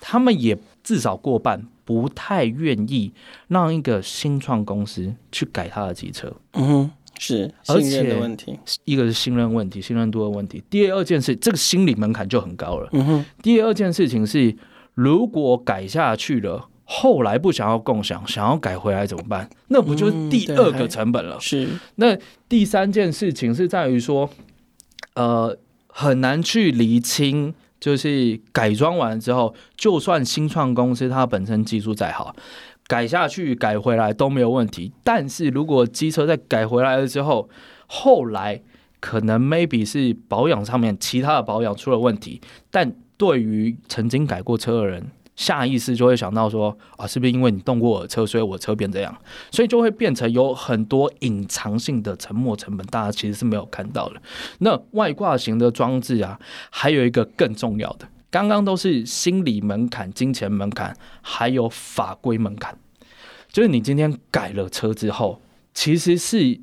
[0.00, 0.58] 他们也。
[0.88, 3.12] 至少过半不太愿意
[3.48, 6.32] 让一个新创公司去改他的机车。
[6.54, 10.64] 嗯哼，是信任的问题，一个是信任问题，信任度的问题。
[10.70, 12.88] 第二件事，这个心理门槛就很高了。
[12.92, 14.56] 嗯哼，第二件事情是，
[14.94, 19.50] 如果改下去了，后来不想要共享，想要改回来怎么办？
[19.66, 21.36] 那不就是第二个成本了？
[21.36, 21.68] 嗯、是。
[21.96, 22.16] 那
[22.48, 24.30] 第三件事情是在于说，
[25.16, 27.52] 呃，很难去厘清。
[27.80, 32.34] 就是改装完之后，就算新创公司它本身技术再好，
[32.86, 34.92] 改下去改回来都没有问题。
[35.04, 37.48] 但是如果机车在改回来了之后，
[37.86, 38.60] 后来
[39.00, 45.10] 可能 maybe 是保养上面其他的保养出了问题，但对于曾经改过车的人。
[45.38, 49.16] 下意识就会想到说啊，是不是因为你动过我的车，所以我车变这样？
[49.52, 54.20] 所以就会变成有很多隐藏性的沉没成本，大家其实是没有看到的。
[54.58, 56.36] 那外挂型的装置啊，
[56.70, 62.76] 还有一个更重要的，刚刚都是心理门槛、金钱门槛，还有法规门槛。
[63.52, 65.40] 就是你今天改了车之后，
[65.72, 66.60] 其实是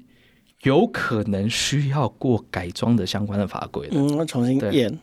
[0.64, 3.98] 有可能需要过改装的相关的法规的。
[3.98, 5.00] 嗯，要重新验。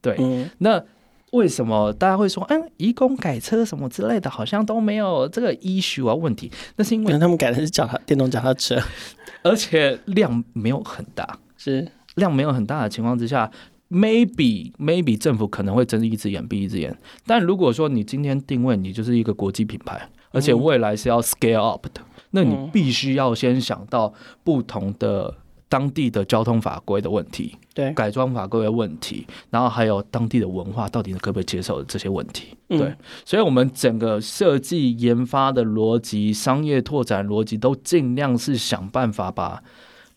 [0.00, 0.84] 对，嗯、那
[1.32, 6.50] 为什么大家会说，嗯，移工改车什么之类的，好像都没有这个 issue 啊问题？
[6.76, 8.78] 那是因为他们改的是脚踏电动脚踏车，
[9.42, 13.50] 而且量没有很大，是量没有很大的情况之下
[13.90, 16.96] ，maybe maybe 政府可能会睁一只眼闭一只眼。
[17.26, 24.12] 但如果说你今天定位你就是一个国际品牌，而且未来是要 scale up 的，嗯、那你必须要先想到
[24.44, 25.34] 不同的。
[25.72, 39.62] 当地的交通法规的问题，对改装法规的问题，然后还有当地的文化到底可不可以接受的这些问题，嗯、对，所以我们整个设计研发的逻辑、商业拓展逻辑都尽量是想办法把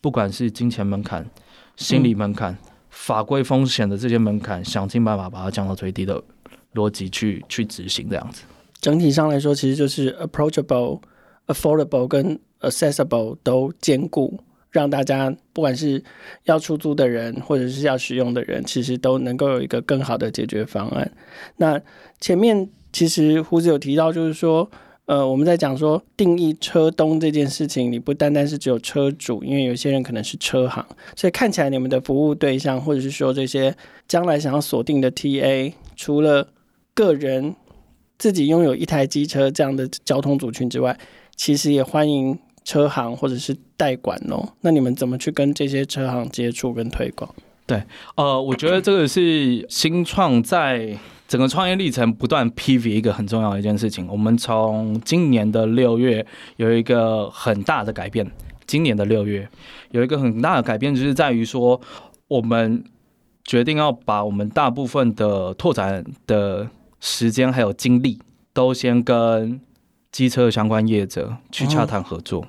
[0.00, 1.28] 不管是金钱门槛、
[1.76, 2.58] 心理门槛、嗯、
[2.90, 6.22] 法规风险的这些门槛，想尽办法把它降到最低的
[6.74, 8.42] 逻辑去去执行这样子。
[8.80, 11.00] 整体上来说，其实就是 approachable、
[11.46, 14.38] affordable 跟 accessible 都兼顾。
[14.76, 16.04] 让大家不管是
[16.44, 21.10] 要出租的人，或者是要使用的人，其实都能够有一个更好的解决方案。
[21.56, 21.80] 那
[22.20, 24.70] 前面其实胡子有提到，就是说，
[25.06, 30.86] 呃，我们在讲说定义车东这件事情，你不单单是只有车主，因为有些人可能是车行，
[31.16, 33.74] 所以看起来你们的服务对象，或者是说这些
[34.06, 36.48] 将来想要锁定的 TA，除了
[36.92, 37.56] 个人
[38.18, 40.98] 自己拥有一台机车这样的交通族群之外，
[41.34, 42.38] 其实也欢迎。
[42.66, 47.32] 车行或者是代管哦，那你们怎么去跟这些车行接触跟推广？
[47.64, 47.80] 对，
[48.16, 50.98] 呃，我觉得这个是新创在
[51.28, 54.08] 整个创业历程不断 pivot 一个很重要的一件事情。
[54.08, 56.26] 我们从今年的六月
[56.56, 58.28] 有一个很大的改变，
[58.66, 59.48] 今年的六月
[59.92, 61.80] 有一个很大的改变，就是在于说
[62.26, 62.82] 我们
[63.44, 68.18] 决定要把我们大部分的拓展的时间还有精力
[68.52, 69.60] 都先跟
[70.10, 72.44] 机车相关业者去洽谈合作。
[72.44, 72.48] 嗯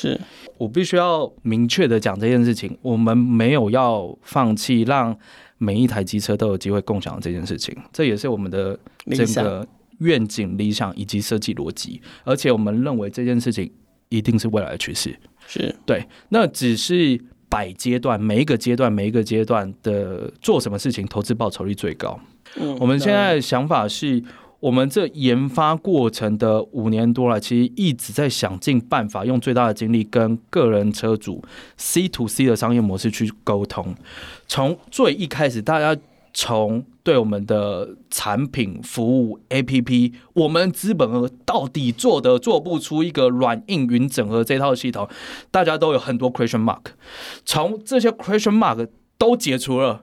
[0.00, 0.20] 是
[0.56, 5.16] 我必须要明确的讲这件事情，我们没有要放弃让
[5.58, 8.78] 每一台机车都有机会共享这件事情，这也是我们的
[9.10, 9.66] 这个
[9.98, 13.68] 愿景、理想以及设计逻辑，而且我们认为这件事情
[14.08, 15.18] 一定是未来的趋势。
[15.48, 22.20] 是对，那只是摆阶段，每一个阶段每一个阶段的做什么事情，投资报酬率最高。
[22.56, 24.22] 嗯，我们现在的想法是。
[24.60, 31.44] 我们这研发过程的五年多来，其实一直在想尽办法，用最大的精力跟个人车主
[31.76, 33.94] C to C 的商业模式去沟通。
[34.48, 36.00] 从最一开始，大家
[36.34, 45.08] 从对我们的产品、服务、APP，我们资本额到底做得做不出一个软硬云整合这套系统，
[45.52, 46.80] 大家都有很多 question mark。
[47.44, 50.02] 从这些 question mark 都解除了。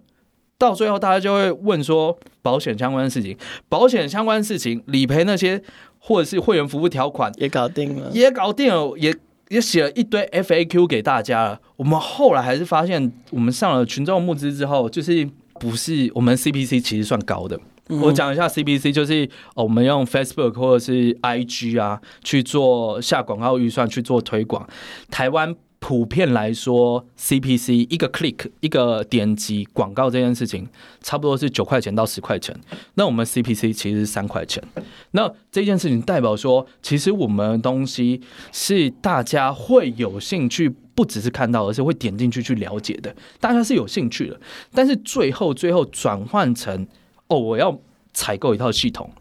[0.58, 3.38] 到最后，大家就会问说，保险相关的事情，
[3.68, 5.62] 保险相关的事情，理赔那些，
[6.00, 9.13] 或者是会员服务条款也搞定了，也搞定了，也
[9.50, 11.60] 也写了一堆 FAQ 给大家了。
[11.76, 15.28] 我们后来还是发现，我们上了群众募资之后，就是
[15.60, 17.60] 不是我们 CPC 其实算高的。
[17.89, 24.65] 嗯、我讲一下 CPC，就是我们用 Facebook 或者是 IG 啊去做下广告预算去做推广，
[25.12, 25.54] 台湾。
[25.88, 30.67] 普遍来说，CPC 一个 click 一个点击广告这件事情，
[31.02, 32.60] 差不多是九块钱到十块钱。
[32.95, 34.63] 那我们 CPC 其实是三块钱。
[35.12, 38.19] 那这件事情代表说，其实我们东西
[38.52, 43.15] 是大家会有兴趣，不只是看到，而是会点进去去了解的。
[43.39, 44.41] 大家是有兴趣的，
[44.74, 46.88] 但是最后最后转换成
[47.28, 47.80] 哦，我要
[48.12, 49.12] 采购一套系统，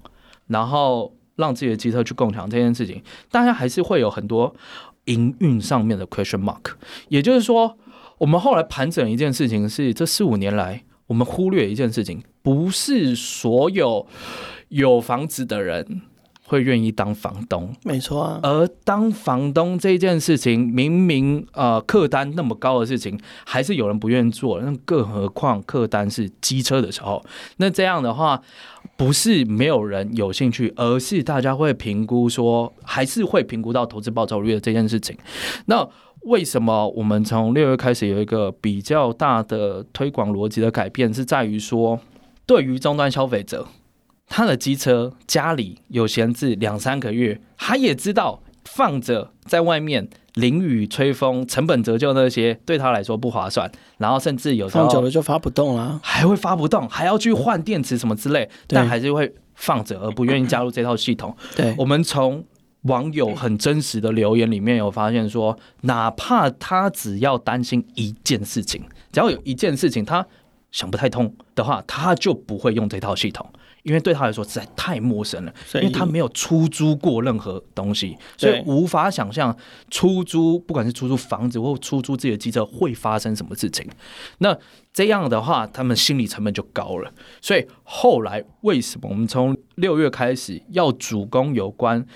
[0.47, 4.57] 然后让自己的机车去共享这件事情，大家还是会有很多。
[5.07, 6.73] 营运上面的 question mark，
[7.09, 7.77] 也就是说，
[8.19, 14.07] 我们后来盘整一件事情是，这四五年来我们忽略一件事情，不是所有
[14.69, 16.03] 有房子的人
[16.47, 18.41] 会愿意当房东，没错啊。
[18.43, 27.25] 而当房东这件事情，明明呃客单那么高的事情，还是有人不愿意做，那更何况客单是机车的时候，
[27.59, 28.41] 那这样的话。
[28.97, 35.17] 不是没有人有兴趣，而是大家会评估说，还是会评估到投资报酬率的这件事情。
[35.67, 35.89] 那
[36.21, 41.99] 为什么我们从六月开始有一个比较大的推广逻辑的改变，是在于说，
[42.47, 43.67] 对于终端消费者，
[44.29, 50.09] 他的机车家里有闲置两三个月，他也知道放着在外面。
[50.35, 61.37] 淋雨吹风，成本折旧那些对他来说不划算，然后甚至有时候放久了就发不动了，还会发不动，还要去换电池什么之类，但还是会放着而不愿意加入这套系统。
[61.55, 62.45] 对，我们从
[62.83, 68.83] 网友很真实的留言里面有发现说，哪怕他只要担心一件事情，
[69.13, 70.27] 只要有一件事情他
[70.73, 73.49] 想不太通的话，他就不会用这套系统。
[73.85, 79.55] 因为对他来说实在太陌生了，因为他没有出租过任何东西，所以无法想象
[79.91, 83.87] 出租，不管是出租房子或出租自己的机车会发生什么事情。
[84.39, 84.57] 那
[84.93, 87.13] 这样的话，他们心理成本就高了。
[87.43, 92.07] 所以后来为什么我们从六月开始要主攻有关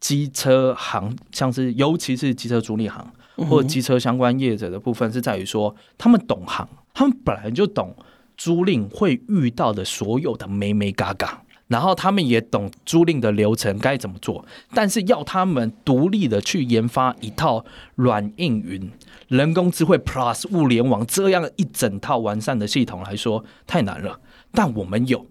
[0.00, 3.12] 机车行，像是尤其是机车租赁行
[3.50, 7.94] 或机车相关业者的部分，是在于说他们懂行，他们本来就懂。
[8.38, 17.64] 租赁会遇到的所有的美眉嘎嘎，然后他们也懂租赁的流程该怎么做，但是要他们独立的去研发一套
[17.96, 18.90] 软硬云、
[19.26, 24.20] 人工智慧 Plus 物联网这样一整套完善的系统来说太难了。
[24.52, 25.26] 但我们有，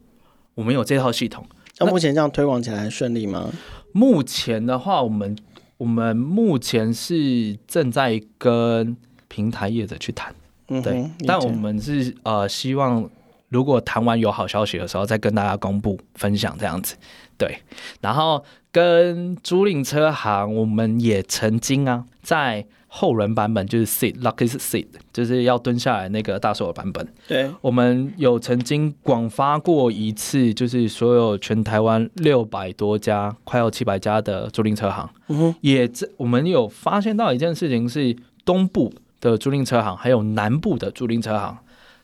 [0.54, 1.48] 我们有这套系统。
[1.80, 3.50] 那目前这样推广起来还顺利吗？
[3.94, 5.36] 目前的话，我们
[5.78, 8.98] 我们目前是正在跟
[9.28, 10.36] 平台业者去谈。
[10.70, 13.10] 嗯，对，但我们是呃希望，
[13.50, 16.96] 如果谈完有好消息的时候，再跟大家公布分享这样子。
[17.38, 17.60] 对，
[18.02, 27.08] 然后跟租赁车行，我们也曾经啊，在后轮版本就是 seat lucky seat，就是要蹲下来那个大手的版本。
[27.28, 38.92] 对，我们有曾经广发过一次，就是所有全台湾六百多家，快要七百家的租赁车行，嗯哼，也这我们有发现到一件事情是东部。
[39.20, 41.58] 的租赁车行，还有南部的租赁车行，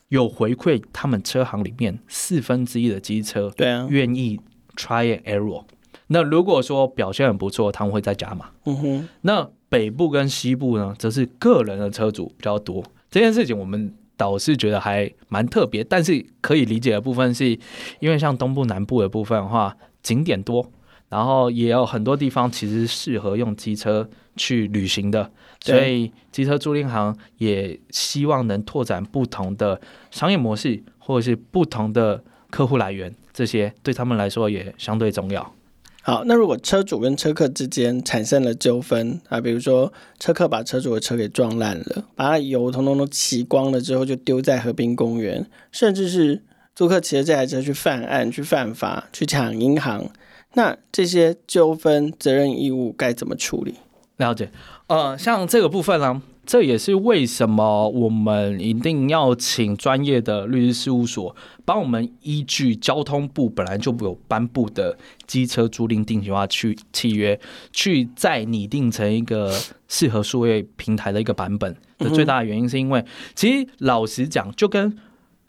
[0.09, 4.39] 有回馈他们车行里面四分之一的机车，对啊，愿意
[4.76, 5.64] try and error。
[6.07, 8.49] 那如果说表现很不错，他们会再加码。
[8.66, 9.09] 嗯哼。
[9.22, 12.84] 那北部跟西部呢，则是个人的车主比较多。
[13.09, 17.57] 这件事情我们倒是觉得还蛮特别，但是可以理解的部分是，
[17.99, 20.70] 因为像东部、南部的部分的话，景点多，
[21.09, 25.32] 然后也有很多地方其实适合用机车去旅行的。
[25.64, 29.80] 所以，机车租赁行也希望能拓展不同的
[30.11, 35.53] 商业模式，或者是不同的客户来源，这些对他们来说也相对重要。
[36.01, 46.43] 好，那如果车主跟车客之间产生了纠纷啊，比如说车客把车主的车给撞烂了，把它油通通都骑光了之后就丢在河滨公园，甚至是
[46.76, 50.09] 租客骑着这台车去犯案、去犯法、去抢银行，
[50.55, 53.76] 那这些纠纷责任义务该怎么处理？
[54.18, 54.51] 了解。
[54.94, 61.36] 呃，像这个部分呢、啊，这也是为什么我们一定要请专业的律师事务所
[61.66, 67.39] 帮我们依据交通部本来就有颁布的机车租赁定型化去契约，
[67.72, 69.52] 去再拟定成一个
[69.88, 74.96] 适合数位平台的一个版本的最大的原因，是因为其实老实讲，就跟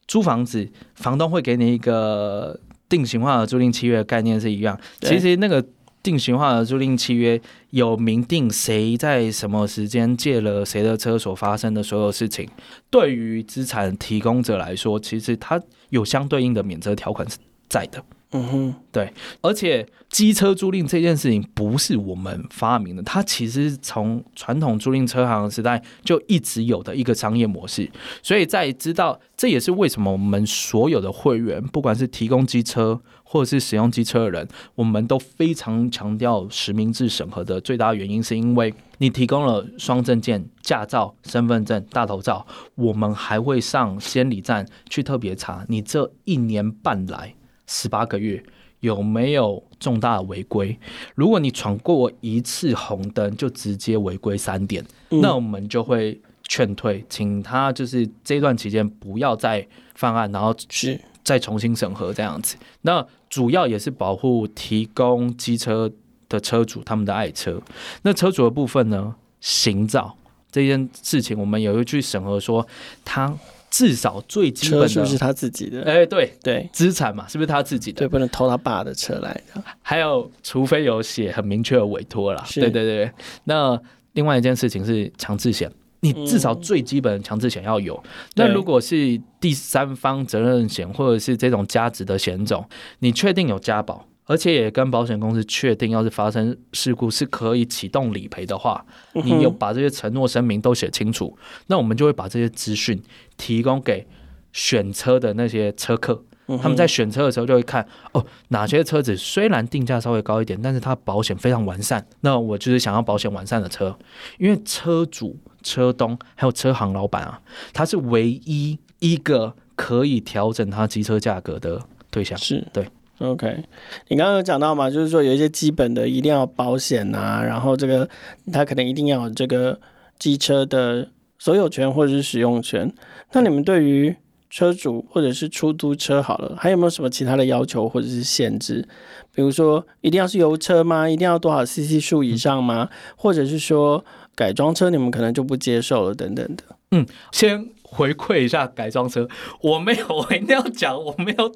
[0.07, 5.63] 租房子，房东会给你一个定型化的租赁契约的概念是一样，其实那个。
[6.05, 7.41] 定型化的租赁契约
[7.71, 12.47] 有明定谁在什么时间借了谁的车所发生的所有事情，
[12.91, 17.39] 对于资产提供者来说，其实它有相对应的免责条款是
[17.71, 18.05] 在的。
[18.37, 19.13] 嗯哼，对，
[19.43, 27.89] 而且机车租赁这件事情不是我们发明的，它其实从传统租赁车行时代就一直有的一个商业模式。
[28.25, 47.37] 所以在知道，这也是为什么我们所有的会员，不管是提供机车或者是使用机车的人，我们都非常强调实名制审核的最大原因，是因为你提供了双证件、驾照、身份证、大头照，我们还会上监理站去特别查你这一年半来。
[47.67, 48.43] 十八个月
[48.81, 50.79] 有没有重大违规？
[51.15, 62.57] 如果你闯过一次红灯就直接违规三点，嗯，那我们就会劝退，请他就是这段期间不要再犯案，然后去再重新审核这样子。
[62.83, 65.91] 那主要也是保护提供机车
[66.29, 67.61] 的车主他们的爱车。
[68.03, 70.15] 那车主的部分呢，行照
[70.53, 72.67] 这件事情，我们也会去审核说
[73.05, 73.35] 他。
[73.75, 75.83] 至少最基本的是不是他自己的？
[75.83, 77.99] 哎、欸，对对，资产嘛，是不是他自己的？
[77.99, 79.61] 对，不能偷他爸的车来的。
[79.83, 82.45] 还有，除非有写很明确的委托啦。
[82.55, 83.11] 对对对。
[83.43, 83.77] 那
[84.13, 85.69] 另外一件事情是强制险，
[85.99, 88.01] 你至少最基本的强制险要有。
[88.05, 92.65] 嗯、那如果是第三方责任险或者是这种加值的险种，
[93.01, 94.07] 你确定有加保？
[94.27, 103.03] 而且也跟保险公司确定，要是发生事故是可以启动理赔的话，你有把这些承诺声明都写清楚，那我们就会把这些资讯
[103.37, 104.07] 提供给
[104.53, 106.23] 选车的那些车客，
[106.63, 113.99] 他们在选车的时候就会看哦，哪些车子虽然定价稍微高一点，但是它保险非常完善，那我就是想要保险完善的车，
[114.39, 117.43] 因为车主、车东还有车行老板啊，
[117.75, 122.67] 他是唯一一个可以调整他机车价格的对象，是。
[122.73, 122.89] 对。
[123.19, 123.65] OK，
[124.09, 128.09] 你刚刚有讲到嘛，就是说有一些基本的一定要保险啊，然后这个
[128.53, 129.79] 他可能一定要有这个
[130.19, 131.09] 机车的
[131.39, 132.93] 所有权或者是使用权。
[133.33, 134.17] 那你们对于
[134.51, 138.87] 车主或者是出租车好了，还有没有什么其他的要求或者是限制？
[139.33, 141.09] 比如说，一定要是油车吗？
[141.09, 142.89] 一定要多少 CC 数以上吗？
[143.17, 144.05] 或者是说
[144.37, 146.63] 改装车你们可能就不接受了等等的？
[146.93, 149.27] 嗯，先回馈一下改装车，
[149.61, 151.53] 我没有，我一定要讲，我没有，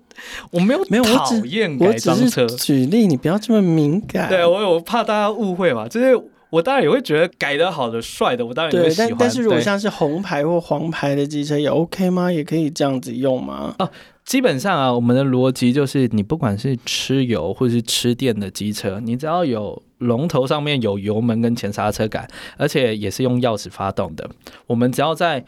[0.52, 2.46] 我没有没有讨厌改装车。
[2.46, 4.28] 举例，你不要这么敏感。
[4.28, 6.18] 对，我有怕大家误会嘛，就是。
[6.50, 9.08] 我当然也会觉得改的好的、帅的，我当然也会喜欢。
[9.10, 12.32] 但但是如果像是红牌或黄牌的机车也 OK 吗？
[12.32, 13.74] 也可以这样子用吗？
[13.76, 13.90] 啊，
[14.24, 22.26] 基本上啊，我们的逻辑就是，你不管是吃油或者是吃电的机车，你只要有龙头上面有油门跟前刹车杆，
[22.56, 24.26] 而且也是用钥匙发动的，
[24.66, 25.44] 我们只要在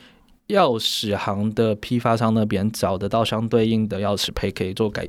[0.52, 5.06] 钥匙行的批发商那边找得到相对应的钥匙配，可以做改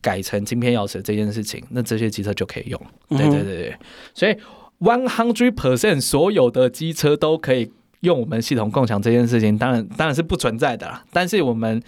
[0.00, 2.80] 改成晶片钥匙这件事情，那这些机车就可以用。
[3.08, 3.78] 对对对对，嗯、
[4.14, 4.36] 所以。
[4.80, 7.70] One hundred percent，所有的机车都可以
[8.00, 11.04] 用我们系统共享这件事情，当然当然是不存在的啦。
[11.12, 11.82] 但是我们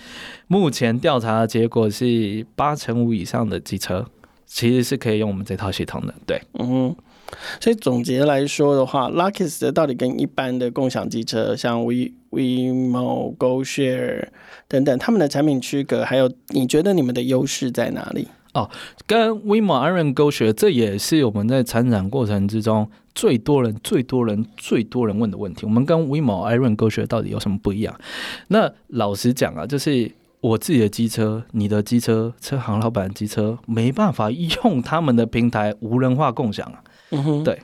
[0.46, 4.05] 目前调查的结果是，八成五以上的机车
[4.44, 6.14] 其实是可以用我们这套系统的。
[6.26, 6.96] 对，嗯哼，
[7.61, 14.28] 所以总结来说的话，Lucky's 到底跟一般的共享机车，像 We Wemo、GoShare
[14.68, 18.28] 等等，他们的产品区隔，还有你觉得你们的优势在哪里？
[18.55, 18.68] 哦，
[19.07, 25.64] 跟 WeMo、Iron、GoShare，这也是我们在参展过程之中最多人、最多人、最多人问的问题。
[25.64, 27.99] 我们跟 WeMo、Iron、GoShare 到底有什么不一样？
[28.49, 36.85] 那老实讲啊，就是我自己的机车、你的机车、车行老板机车，没办法用他们的平台无人化共享啊。
[37.12, 37.58] 嗯哼，对。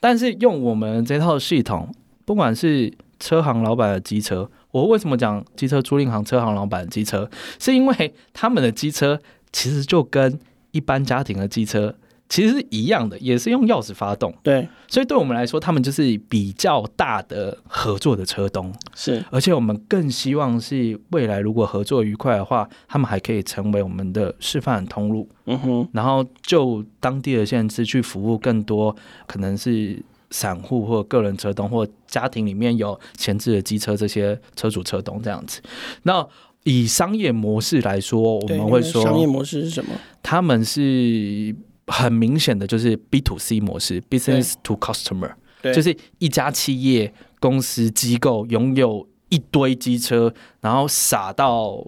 [0.00, 1.88] 但是用我们这套系统，
[2.24, 9.20] 不管是车行老板的机车，我为什么讲机车租赁行车行老板的机车，是因为他们的机车。
[9.52, 10.38] 其实就跟
[10.72, 11.94] 一般家庭的机车
[12.28, 14.34] 其实是一样的，也是用钥匙发动。
[14.42, 18.72] 对，所以对我们来说，他们就是比较大的合作的车东。
[18.94, 25.28] 是，而且我们更希望是未来如果合作愉快的话，他们还可以成为我们的示范通路。
[25.46, 28.94] 嗯哼，然后就当地的限制去服务更多
[29.28, 35.62] 可能是散户或个人车东或家庭里面有前置的机车这些车主车东这样子。
[36.02, 36.26] 那
[36.64, 39.92] 以商业模式来说，我们会说商业模式是什么？
[40.20, 41.54] 他们是
[41.86, 51.84] 很明显的，就是 B to C 模式，Business to Customer，就是一家企业、公司、机构拥有一堆机车，然后撒到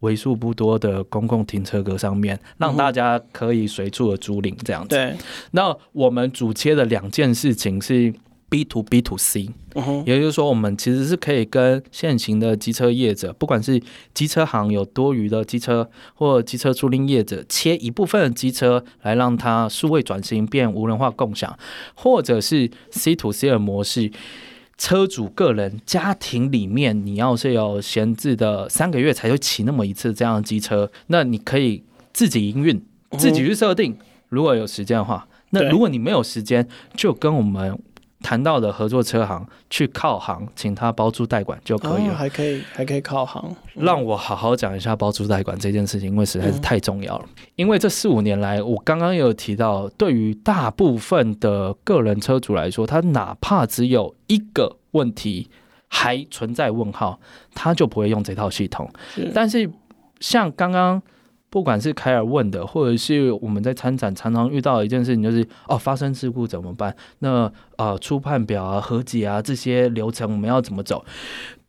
[0.00, 4.96] 为数不多的公共停车格上面，让大家可以随处的租赁这样子。
[4.96, 5.16] 对，
[5.52, 8.12] 那我们主切的两件事情是。
[8.52, 9.48] B to B to C，
[10.04, 13.82] 也就是说，我们其实是可以跟现行的机车业者，不管是
[14.12, 21.58] 机车行有多余的机车，或机车租赁业者，切一部分的机车来让它数位转型变无人化共享，
[21.94, 24.12] 或者是 C to C 的模式，
[24.76, 31.82] 车主个人家庭里面，你要是有闲置的三个月才会骑那么一次这样的机车，那你可以
[32.12, 32.78] 自己营运，
[33.16, 33.96] 自己去设定。
[34.28, 37.80] 如果有时间的话，那如果你没有时间，就跟我们。
[38.22, 42.12] 谈到的合作车行去靠行，请他包租代管就可以了。
[42.12, 43.54] 哦、还可以，还可以靠行。
[43.74, 47.24] 让我好好讲一下包租代管这件事情，因为实在是太重要了。
[47.26, 55.50] 嗯、因为这四五年来，我刚刚有提到，对于大部分的个人车主来说，他哪怕只有一个问题
[55.88, 57.18] 还存在问号，
[57.54, 58.88] 他就不会用这套系统。
[59.14, 59.68] 是但是
[60.20, 61.02] 像刚刚。
[61.52, 66.96] 不管是凯尔问的，或者是我们在参展常常遇到的一件事情，就是哦，发生事故怎么办？
[67.18, 71.04] 那呃，出判表啊、和解啊这些流程我们要怎么走？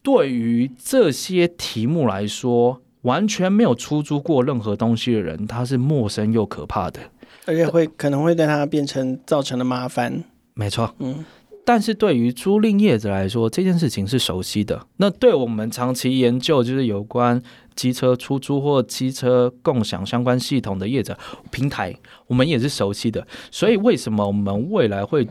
[0.01, 7.01] 对于这些题目来说，完全没有出租过任何东西的人，他是陌生又可怕的，
[7.45, 10.23] 而且会可能会对他变成造成的麻烦。
[10.53, 11.25] 没错，嗯。
[11.65, 14.85] 但是对于租赁业者来说，这件事情是熟悉的。
[14.97, 17.41] 那对我们长期研究就是有关
[17.75, 21.17] 机车出租或机车共享相关系统的业者
[21.51, 21.93] 平台，
[22.27, 23.25] 我们也是熟悉的。
[23.51, 25.27] 所以为什么我们未来会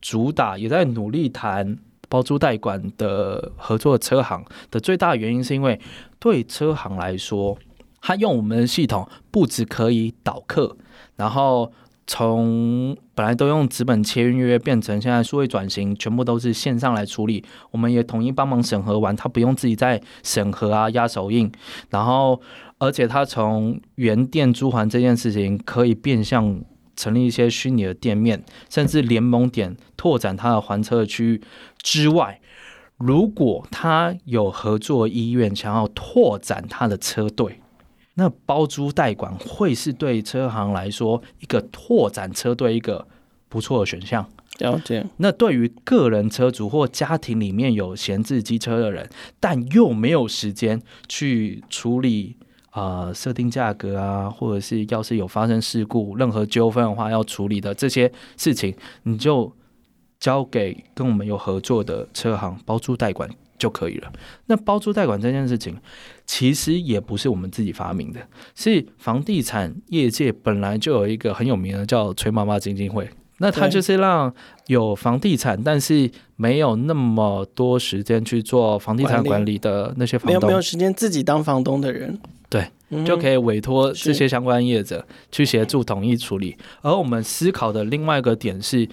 [0.00, 1.78] 主打，也在努力谈
[2.08, 5.80] 包租代管的合作车行的最大原因，是因为
[6.18, 7.58] 对车行来说，
[8.00, 10.76] 他用我们的系统不只可以导客，
[11.16, 11.72] 然后。
[12.06, 17.44] 从本来都用纸本签约，变成现在数位转型，全部都是线上来处理。
[17.72, 21.50] 我们也统一帮忙审核完，他不用自己再审核啊、压手印。
[21.90, 22.40] 然后，
[22.78, 26.60] 而且他从原店租还这件事情，可以变相
[26.94, 31.42] 成立一些虚拟的店面，甚至联盟点拓展他的还车的区域
[31.82, 32.40] 之外，
[32.98, 37.60] 如果他有合作意愿，想要拓展他的车队。
[38.18, 43.06] 那包租代管会是对车行来说一个拓展车队一个
[43.48, 44.26] 不错的选项
[44.58, 45.06] 了解。
[45.18, 49.08] 那对于个人车主或家庭里面有闲置机车的人，
[49.38, 52.36] 但又没有时间去处理
[52.70, 59.52] 啊、呃、设定价格啊，或者是要是有发生事故、任何纠纷的话要处理的这些事情，你就
[60.18, 63.28] 交给跟我们有合作的车行包租代管
[63.58, 64.12] 就可以了。
[64.46, 65.76] 那包租代管这件事情，
[66.26, 68.20] 其实也不是我们自己发明的，
[68.54, 73.08] 是房地产业界本来就有一个很有名的叫“崔妈妈基金会”。
[73.38, 74.34] 那他就是让
[74.68, 82.66] 有房地产，但是没有那么多时间去做房地产管理的那些房东，没有没有时间自己当房东的人，对，
[83.04, 86.56] 就可以委托这些相关业者去协助统一处理。
[86.80, 88.88] 而我们思考的另外一个点是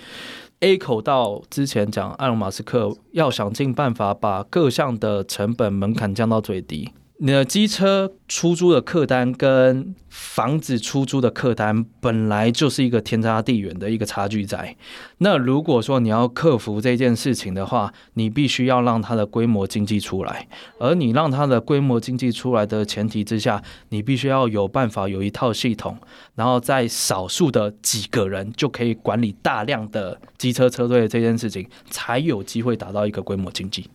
[0.64, 6.90] ，A 口到之前讲，埃隆·马斯克要想尽办法把各项的成本门槛降到最低。
[7.26, 14.76] 你的机车出租的客单跟房子出租的客单本来就是一个天差地远的一个差距在。
[15.20, 20.46] 那如果说你要克服这件事情的话，你必须要让它的规模经济出来。
[20.80, 25.98] 而你让它的规模经济出来的前提之下，你必须要有办法有一套系统，
[26.36, 33.90] 然后在少数的几个人就可以管理大量的机车车队这件事情，才有机会达到一个规模经济。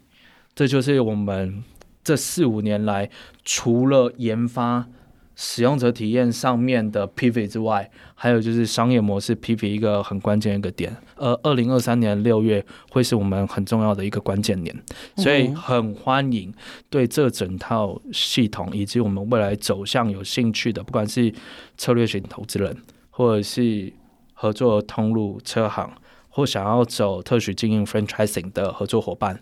[0.55, 1.63] 这就是我们。
[2.09, 3.11] 这四五年来，
[3.45, 4.89] 除了研发
[5.37, 10.97] 使用者体验上面的 pivot 之外，还有就是商业模式 pivot 一个很关键的一个点。
[11.17, 14.75] 而二零二三年六月会是我们很重要的一个关键年，
[15.17, 16.51] 所以很欢迎
[16.89, 21.31] 对这整套系统以及我们未来走向有兴趣的，不管是
[21.77, 22.75] 策略型投资人，
[23.11, 23.93] 或者是
[24.33, 25.93] 合作通路车行，
[26.31, 29.39] 或想要走特许经营 franchising 的合作伙伴。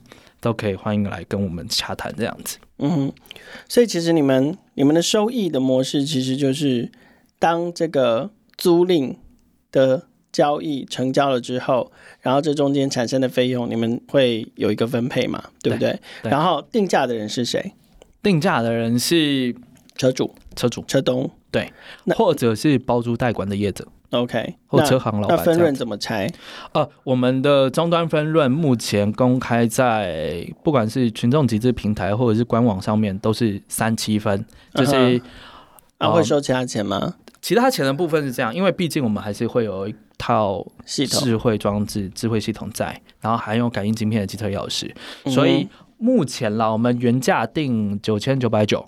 [0.46, 2.56] 都可以欢迎来跟我们洽谈这样子。
[2.78, 3.12] 嗯，
[3.68, 6.88] 所以其实你们你们的收益的模式其实就是，
[7.40, 9.16] 当这个租赁
[9.72, 11.90] 的交易成交了之后，
[12.20, 15.42] 然后这中间产生的费用，你们会有一个分配嘛？
[15.60, 15.90] 对不对？
[15.90, 17.72] 对对，然后定价的人是谁？
[18.22, 19.52] 定价的人是
[19.96, 21.72] 车主、车主、车东，对，
[22.14, 23.88] 或者是包租代管的业者。
[24.10, 26.30] OK，或车行老板，那分润怎么拆？
[26.72, 34.44] 呃，我们的终端分润目前公开在不管是群众集资平台或者是官网上面都是三七分，
[34.74, 35.22] 就是、uh -huh.
[35.98, 37.14] 啊会收其他钱吗？
[37.42, 44.90] 其他钱的部分是这样，因为毕竟我们还是会有一套智慧装置、智慧系统在，然后还有感应晶片的机车钥匙，
[45.30, 48.86] 所以目前啦，我们原价定九千九百九，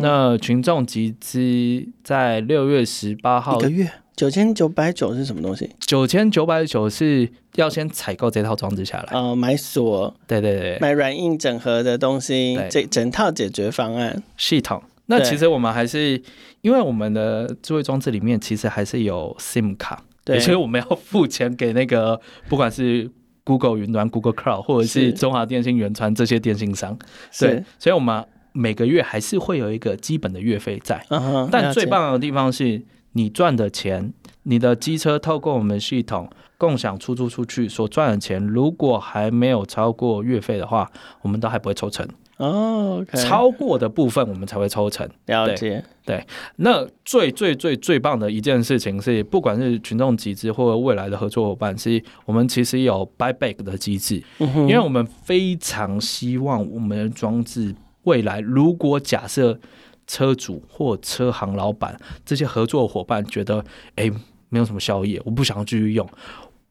[0.00, 3.90] 那群众集资在六月十八号一个月。
[4.16, 5.68] 九千九百九是什么东西？
[5.80, 14.22] 九千九百九是要先采购这套装置下来，哦，买锁，对对对，买软硬整合的东西，这整套解决方案。
[14.36, 14.80] 系统。
[15.06, 16.22] 那其实我们还是
[16.60, 23.10] 因为我们的智慧装置里面其实还是有 SIM 卡，对，所以我们要付钱给那个 不管是
[23.42, 26.96] Google 云端、Google Cloud 或者是中华电信、原传这些电信商，
[27.38, 31.04] 对，所以我们每个月还是会有一个基本的月费在。
[31.10, 32.80] 嗯，但最棒的地方是。
[33.14, 34.12] 你赚的钱，
[34.42, 40.90] 你的机车透过我们系统共享出租出去所赚的钱，如果还没有超过月费的话，
[41.22, 42.06] 我们都还不会抽成
[42.36, 42.96] 哦。
[42.96, 43.16] Oh, okay.
[43.16, 45.08] 超过的部分我们才会抽成。
[45.26, 45.84] 了解。
[46.04, 59.58] 对，对，那最最最最棒的一件事情是，不管是群众集资或者未来的合作伙伴，是我们其实有 buyback 的机制，嗯，因为我们非常希望我们的装置未来如果假设。
[60.06, 63.64] 车主或车行老板这些合作伙伴觉得，
[63.96, 64.10] 哎、
[64.48, 66.08] 没有什么效益，我不想要继续用。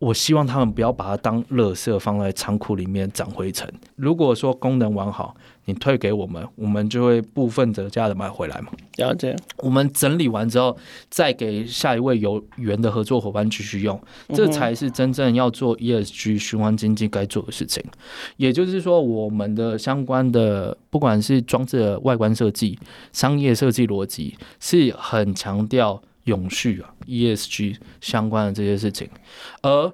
[0.04, 3.72] 我希望他们不要把它当垃圾放在仓库里面长灰尘。
[3.96, 5.34] 如果说功能完好，
[5.66, 8.68] 你退给我们，我们就会部分折价的买回来嘛。
[8.98, 9.34] 了解。
[9.60, 10.76] 我们整理完之后，
[11.10, 13.98] 再给下一位有缘的合作伙伴继续用，
[14.34, 17.82] 这才是真正要做 ESG 循环经济该做的事情。
[18.36, 22.78] 也就是说，我们的相关的不管是装置的外观设计、
[23.14, 26.02] 商业设计逻辑，是很强调。
[26.26, 29.10] 永续啊，ESG 相关的这些事情，
[29.62, 29.92] 而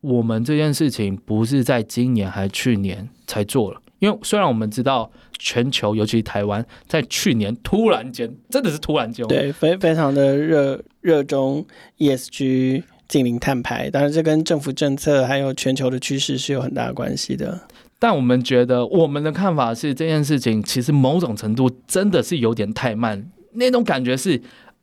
[0.00, 11.64] 我们这件事情不是在今年还去年才做了，因为虽然我们知道全球，尤其台湾，在去年突然间真的是突然间，对，非非常的热热衷
[11.98, 17.60] ESG 近零碳排，当然这跟政府政策还有全球的趋势是有很大的关系的。
[17.98, 24.40] 但我们觉得，我们的看法是这件事情其实某种程度真的是有点太慢，那种感觉是。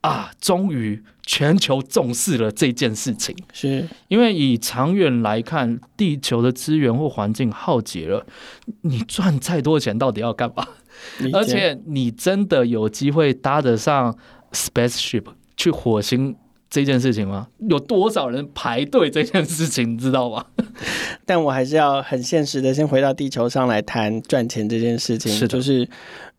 [0.08, 0.32] 啊！
[0.40, 8.26] 终于全球重视了这件事情，是因为以长远来看，地球的资源或环境耗竭了，
[8.82, 10.68] 你赚再多钱到底要干嘛？
[11.34, 14.18] 而且你真的有机会搭得上
[14.52, 16.36] spaceship 去火星
[16.70, 17.48] 这件事情吗？
[17.70, 20.46] 有多少人排队这件事情，你知道吗？
[21.26, 25.32] 但我还是要很现实的，先回到地球上来谈赚钱这件事情。
[25.32, 25.88] 是，就是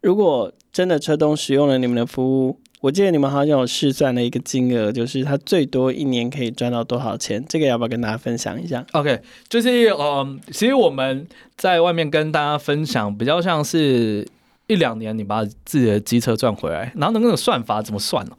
[0.01, 7.45] 如果真的车东使用了你们的服务，我记得你们好像有试算了一个金额，就是他最多一年可以赚到多少钱？
[7.49, 11.26] 这个要不要跟大家分享一下？OK，就是嗯，其实我们
[11.57, 14.26] 在外面跟大家分享，比较像是
[14.66, 18.33] 一两年你把自己的机车赚回来，然后那个算法怎么算呢？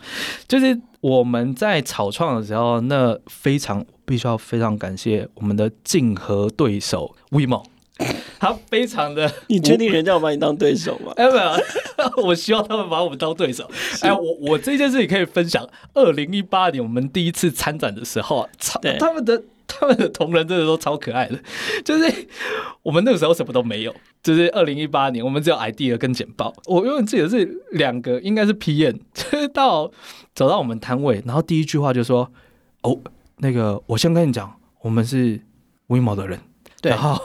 [0.47, 0.79] 就是。
[1.01, 7.63] 我们在草创的时候，那非常必须要非常感谢我们的竞合对手 WeMo，
[8.39, 11.11] 他非常的， 你确定人家要把你当对手吗？
[11.17, 13.69] 哎，没有，我希望他们把我们当对手。
[14.01, 15.67] 哎，我我这件事情可以分享。
[15.93, 19.43] 二零一八年我们第一次参展的时候，超他们的。
[19.71, 21.37] 他们的同仁真的都超可爱的，
[21.85, 22.27] 就是
[22.81, 23.93] 我们那个时候什么都没有，
[24.23, 26.51] 就是二零一八年我们只有 idea 跟简报。
[26.65, 29.91] 我因为记得是两个，应该是 PM，就是到
[30.33, 32.31] 走到我们摊位，然后第一句话就说
[32.81, 32.97] ：“哦，
[33.37, 35.39] 那个我先跟你讲，我们是
[35.87, 36.39] WeMo 的人，
[36.81, 37.21] 对，然后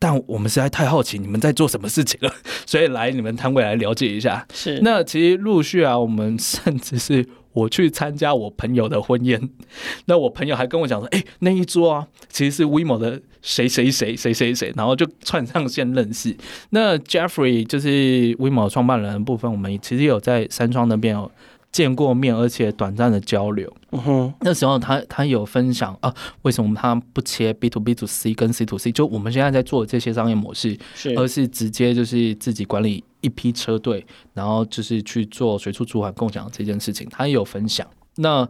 [0.00, 2.34] 但我们实在太好奇你们在做什么事情了，
[2.66, 7.24] 所以来你们摊位来了解一下。”是，那其实陆续啊，我们甚至是。
[7.52, 9.50] 我去参加我朋友的婚宴，
[10.06, 16.34] 那我朋友还跟我讲说：“哎、欸，那一桌啊，其实是 WeMo 的谁谁谁谁谁谁，然后就串上线认识。
[16.70, 17.88] 那 Jeffrey 就是
[18.36, 21.28] WeMo 创办人的部分，我们其实有在山庄那边有
[21.72, 23.72] 见过面，而且短暂的交流。
[23.92, 28.92] 嗯哼，那时候他他有分享啊，为什么他不切 B to B to C 跟 C to C？
[28.92, 33.04] 就我们现在在做的这些商业模式，是而是直接就是自己管理。
[33.22, 37.86] 一批车队，然后就是去做随处租还共享这件事情，他也有分享。
[38.14, 38.48] 那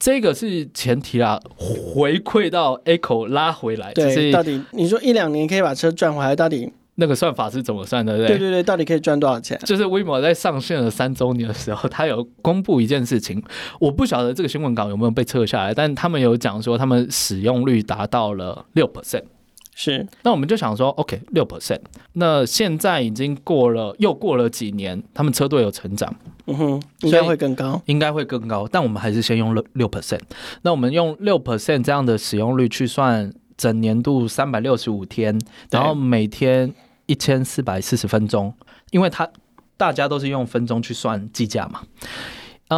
[0.00, 8.16] 这个是前提啦，回馈到 Echo 拉回来，对，就是到底你说一两年可以把车赚回来，到底那个算法是怎么算的？
[8.16, 9.58] 对对对对，到底可以赚多少钱？
[9.64, 13.42] 就是 WeMo 在上线了三周年的时候，他有公布一件事情，
[13.80, 19.24] 我不晓得这个新闻稿有没有被撤下来，但他们有讲说他们使用率达到了六 percent。
[19.72, 21.78] 是，那我们就想说，OK，六 percent。
[22.12, 26.14] 那现在已经过了，又过了几年，他们车队有成长，
[26.46, 28.68] 嗯哼，应该会更高，应该会更高。
[28.70, 30.20] 但我们还是先用了六 percent。
[30.62, 35.40] 那我们用六 percent 这样的使用率去算整年度三百六十五天，
[35.70, 36.70] 然后每天
[37.10, 38.54] 一千四百四十分钟，
[38.92, 39.28] 因为它
[39.76, 41.82] 大家都是用分钟去算计价嘛。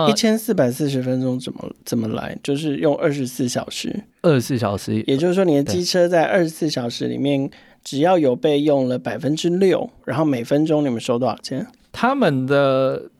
[0.09, 2.39] 一千四百四十分钟怎么怎么来？
[2.43, 7.51] 就是用二十四小时，二十四小时，也就是说你的机车在二十四小时里面，
[7.85, 11.67] 只要有被用了百分之六，然后每分钟你们收多少钱？
[11.93, 13.11] 他们的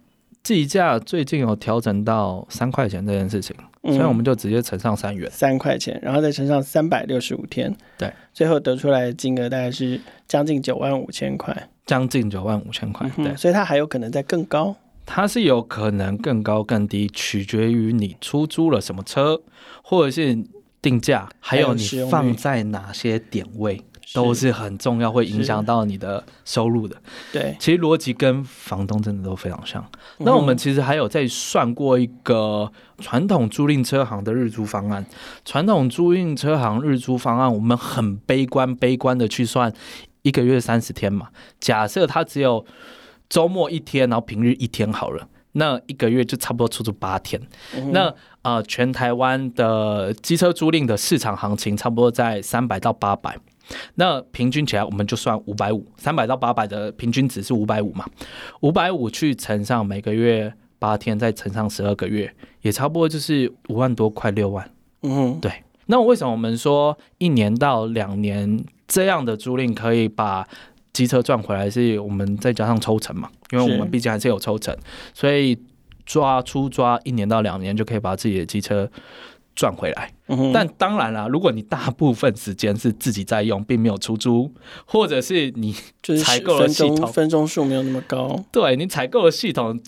[0.43, 14.75] 计价最近有调整到三块钱这件事情，所以我们就直接乘上三元，三块钱，然后再乘上三百六十五天，对，最后得出来的金额大概是将近九万五千块，将近九万五千块，对，所以它还有可能再更高。
[15.05, 19.41] 它是有可能更高更低，取决于你出租了什么车，
[19.83, 20.39] 或者是
[20.81, 23.83] 定价，还有你放在哪些点位，
[24.15, 26.97] 都是很重要，会影响到你的收入的。
[27.33, 29.85] 对，其实逻辑跟房东真的都非常像。
[30.19, 35.05] 那我们其实还有在算过一个传统租赁车行的日租方案。
[35.45, 39.73] 传统租赁车行日租方案，我们很悲观悲观的去算
[40.23, 41.29] 一个月三十天嘛。
[41.61, 42.65] 假设它只有
[43.29, 47.41] 周末一天，然后平日一天好了，那一个月就差不多出租八天。
[47.75, 53.39] 嗯、那呃，全台湾的机车租赁的市场行情差不多在三百到八百，
[53.95, 58.05] 那平均起来我们就算五百五，三百到八百的平均值是五百五嘛，
[58.61, 64.71] 五百五去乘上每个月八天，再乘上十二个月，也差不多就是五万多，快六万。
[65.03, 65.53] 嗯，对。
[65.87, 70.47] 那为什么我们说一年到两年这样的租赁可以把
[70.93, 74.75] 机车赚回来是我们再加上抽成嘛，因为我们毕竟还是有抽成，
[75.13, 75.59] 所以
[76.07, 78.89] 抓出抓一年到两年就可以把自己的机车
[79.55, 80.13] 赚回来。
[80.53, 84.51] 但当然啦，如果你大部分时间是自己在用，并没有出租，
[84.87, 85.75] 或者是你
[86.25, 89.79] 采购的系统分钟数没有那么高，对，你采购的系统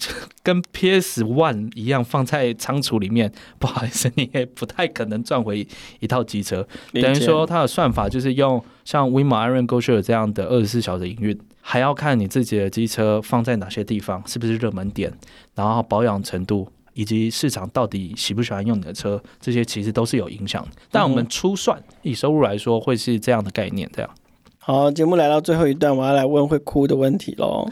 [0.43, 5.67] 跟 PS One 一样放在仓储里面，不好意思，你也不太可能赚回
[6.01, 6.67] 一套机车。
[6.93, 15.11] 等于说，它的算法就是用像 WeMo Iron GoShare 这样的二十四小时营运，还要看你自己的机车放在哪些地方，是不是热门点，
[15.55, 16.69] 然后保养程度。
[16.95, 20.71] 以及市场到底喜不喜欢用你的车，这些其实都是有影响的。
[20.91, 23.89] 但我们初算以收入来说，会是这样的概念。
[23.93, 24.11] 这样，
[24.59, 27.69] 好，节目来到最后一段，我要来问会哭的问题喽。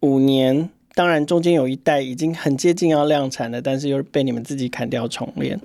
[0.00, 5.60] 五年，当然中间有一代已经很接近要量产了，但是又是被你们自己砍掉重练。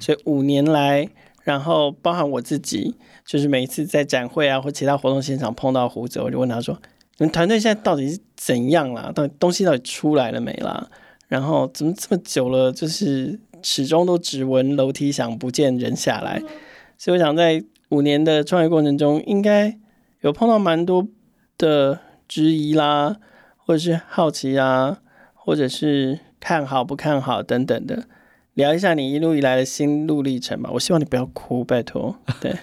[0.00, 1.08] 所以五年来，
[1.44, 2.94] 然后包含我自己，
[3.24, 6.78] 就是每一次在展会啊或其他活动现场碰到胡子，我就问他说
[7.18, 9.12] ：“你们团队现在到底是怎样啦？
[9.14, 10.88] 到底东西到底出来了没啦？”
[11.28, 16.42] 然后怎么这么久了，就是始终都只闻楼梯响，不见人下来。
[16.96, 19.78] 所以我想，在五年的创业过程中，应该
[20.22, 21.06] 有碰到蛮多
[21.56, 23.18] 的质疑啦，
[23.56, 24.98] 或者是好奇啊，
[25.34, 28.04] 或者是看好不看好等等的。
[28.54, 30.70] 聊一下你一路以来的心路历程吧。
[30.72, 32.16] 我希望你不要哭，拜托。
[32.40, 32.56] 对，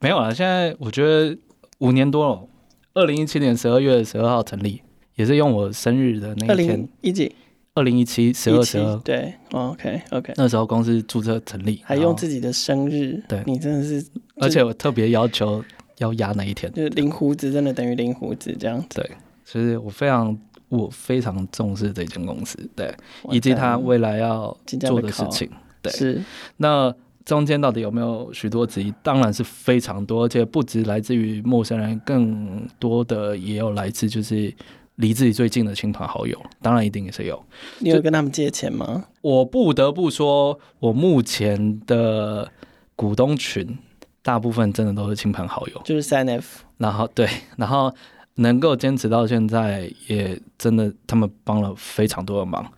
[0.00, 0.34] 没有啊。
[0.34, 1.38] 现在我觉得
[1.78, 2.48] 五年多了，
[2.94, 4.82] 二零一七年十二月十二号成立，
[5.14, 6.50] 也是用我生日的那一天。
[6.50, 7.32] 二零一几？
[7.76, 14.02] 二零一七十二十二，对，OK OK，那时候公司注册成立，还用自己的生日，对，你真的是，
[14.36, 15.62] 而且我特别要求
[15.98, 19.10] 要压那一天，就是零胡子，真的等于零胡子这样子，对，
[19.44, 20.34] 所以我非常
[20.70, 22.90] 我非常重视这间公司，对，
[23.30, 25.46] 以及他未来要做的事情，
[25.82, 26.22] 对，是，
[26.56, 26.90] 那
[27.26, 28.90] 中间到底有没有许多质疑？
[29.02, 34.50] 当然是非常多，而且不止来自于陌生人，更多的也有来自就是。
[34.96, 37.42] 离自己最近的亲朋好友，当然一定也是有。
[37.78, 39.04] 你有跟他们借钱吗？
[39.22, 42.50] 我不得不说，我目前的
[42.94, 43.78] 股东群
[44.22, 46.64] 大部分真的都是亲朋好友，就是三 F。
[46.78, 47.94] 然后对，然后
[48.34, 52.70] 能够坚持到现在，也真的他们帮了非常多的忙。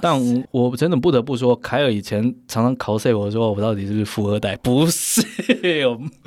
[0.00, 4.56] 但我真的不得不说，凯尔以前常常考 C 我说我到底是不是富二代？
[4.56, 5.22] 不是，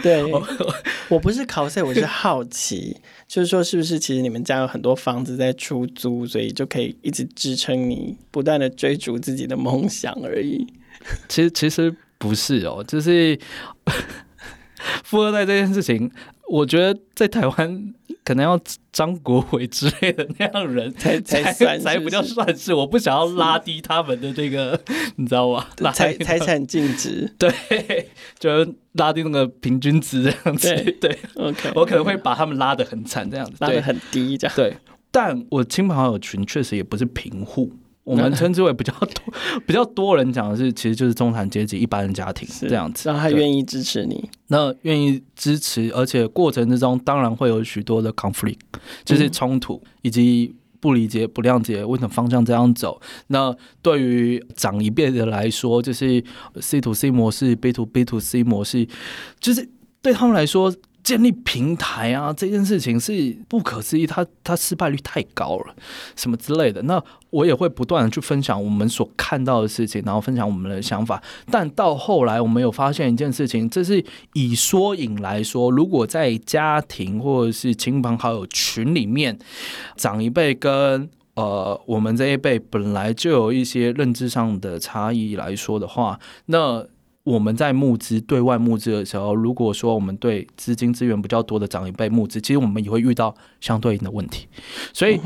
[0.01, 0.23] 对，
[1.09, 2.97] 我不是考 C，我是好奇，
[3.27, 10.65] 就是说是不是其实你们家有很多房子在出租，所以就可以一直支撑你不断的追逐自己的梦想而已。
[11.27, 13.37] 其实其实不是哦，就是
[15.03, 16.09] 富二代这件事情，
[16.49, 17.93] 我觉得在台湾。
[18.27, 18.59] 可能要
[18.91, 24.77] 张国伟之类的那样人才才算才不叫算是，我不想要拉低他们的这个，
[25.15, 25.65] 你知道吗？
[25.93, 28.49] 财财产净值， 对，就
[28.95, 30.67] 拉低那个平均值这样子。
[30.75, 34.53] 对，对，OK，我可能会把他们拉得很惨，这样子，拉得很低这样。
[34.57, 34.75] 对，
[35.09, 37.71] 但我亲朋好友群确实也不是贫户。
[38.07, 39.33] 我们称之为比较多、
[39.67, 43.09] 比较多人讲的是，其实就是中产阶级一般的家庭这样子。
[43.09, 48.59] 让他愿意支持你，那愿意支持，而且过程之中当然会有许多的 conflict，
[49.03, 53.01] 就是冲突以及不理解、不谅解为什么方向这样走。
[53.27, 56.23] 那对于长一辈的来说，就是
[56.61, 58.87] C to C 模式、B to B to C 模式，
[59.41, 59.67] 就是
[60.01, 60.73] 对他们来说。
[61.07, 65.73] 建立平台啊，这件事情是不可思议，它它失败率太高了，
[66.17, 66.81] 什么之类的。
[66.81, 71.23] 那我也会不断的去分享我们所看到的事情，然后分享我们的想法。
[71.49, 74.03] 但到后来，我们有发现一件事情，这是
[74.33, 79.39] 以缩影来说，如果在家庭或者是亲朋好友群里面，
[79.95, 86.85] 长一辈跟呃我们这一辈本来就有一些认知上的差异来说的话，那。
[87.27, 94.47] 我们在募资对外募资的时候，如果说我们对资金资源比较多的长一辈募资，其实我们也会遇到相对应的问题。
[94.93, 95.19] 所以，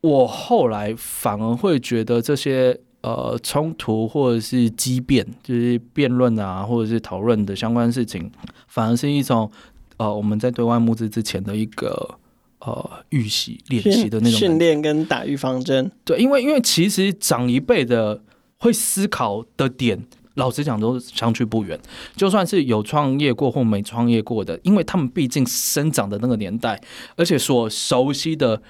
[0.00, 8.30] 我后来反而会觉得这些呃冲突或者是激辩，就是辩论啊，或者是讨论的相关事情，
[8.68, 9.50] 反而是一种
[9.96, 12.14] 呃我们在对外募资之前的一个
[12.60, 15.90] 呃预习练习的那种训练跟打预防针。
[16.04, 18.22] 对，因为因为其实长一辈的
[18.58, 20.06] 会思考的点。
[20.38, 21.78] 老实讲，都相去不远。
[22.16, 26.80] 就算是有创业过或没创业过的，因为他们毕竟生长的那个年代，
[27.16, 28.62] 而且所熟悉的，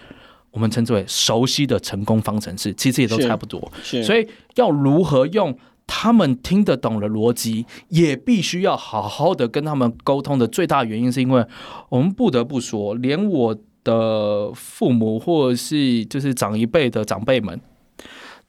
[0.50, 3.70] 我们称之为熟悉的成功方程式，其实也都差不多。
[4.02, 5.56] 所以要如何用
[5.86, 11.44] 他们听得懂的逻辑，也必须要好好的跟他们沟通的最大原因，是因为
[11.90, 17.60] 我们不得不说，连我的父母或者是就是长一辈的长辈们。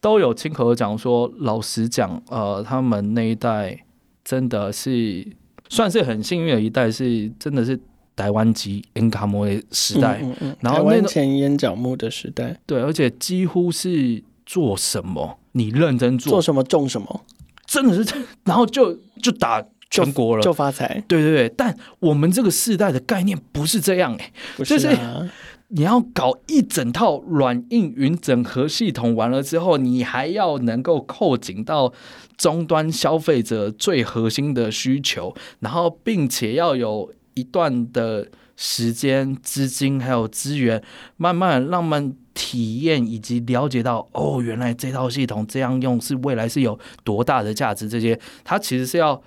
[0.02, 3.78] 都有亲口讲说，老实讲，呃，他们那一代
[4.24, 5.28] 真的是
[5.68, 7.78] 算是很幸运的一代，是真的是
[8.16, 17.26] 台湾籍烟卡摩的时代，嗯嗯嗯、然后台湾前烟角木的时代，对，而且几乎是做什么你认真做，做什么种什么，
[17.66, 25.30] 真的是，然后就就打全国了，就，就发财，对对对，但我们这个世代的概念不是这样哎、欸，是啊、就是。
[25.72, 31.93] 你要搞一整套软硬云整合系统，完了之后，你还要能够扣紧到
[32.36, 40.84] 终端消费者最核心的需求，然后并且要有一段的时间、资金还有资源，
[41.17, 47.88] 慢慢让慢体验以及了解到，哦，原来这套系统这样用是未来是有多大的价值。
[47.88, 49.22] 这些它其实是要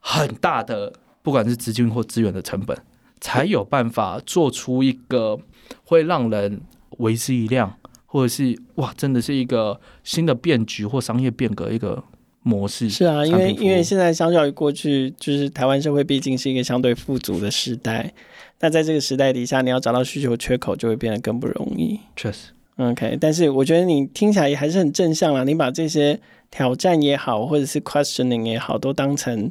[0.00, 0.92] 很大的，
[1.22, 2.76] 不管是资金或资源的成本，
[3.18, 5.40] 才有办法做出一个。
[5.84, 6.60] 会让人
[6.98, 12.02] 为之一亮，或者是哇，真的是一个新的变局或商业变革一个
[12.42, 12.88] 模式。
[12.88, 18.12] 是啊，因为因为现在相较于过去，就是台湾社会毕竟是一个相对富足的时代。
[18.60, 22.00] 那在这个时代底下，你要找到需求缺口，就会变得更不容易。
[22.14, 25.44] 确实 OK，但是我觉得你听起来也还是很正向啦。
[25.44, 26.18] 你把这些
[26.50, 29.50] 挑战也好，或者是 questioning 也好，都当成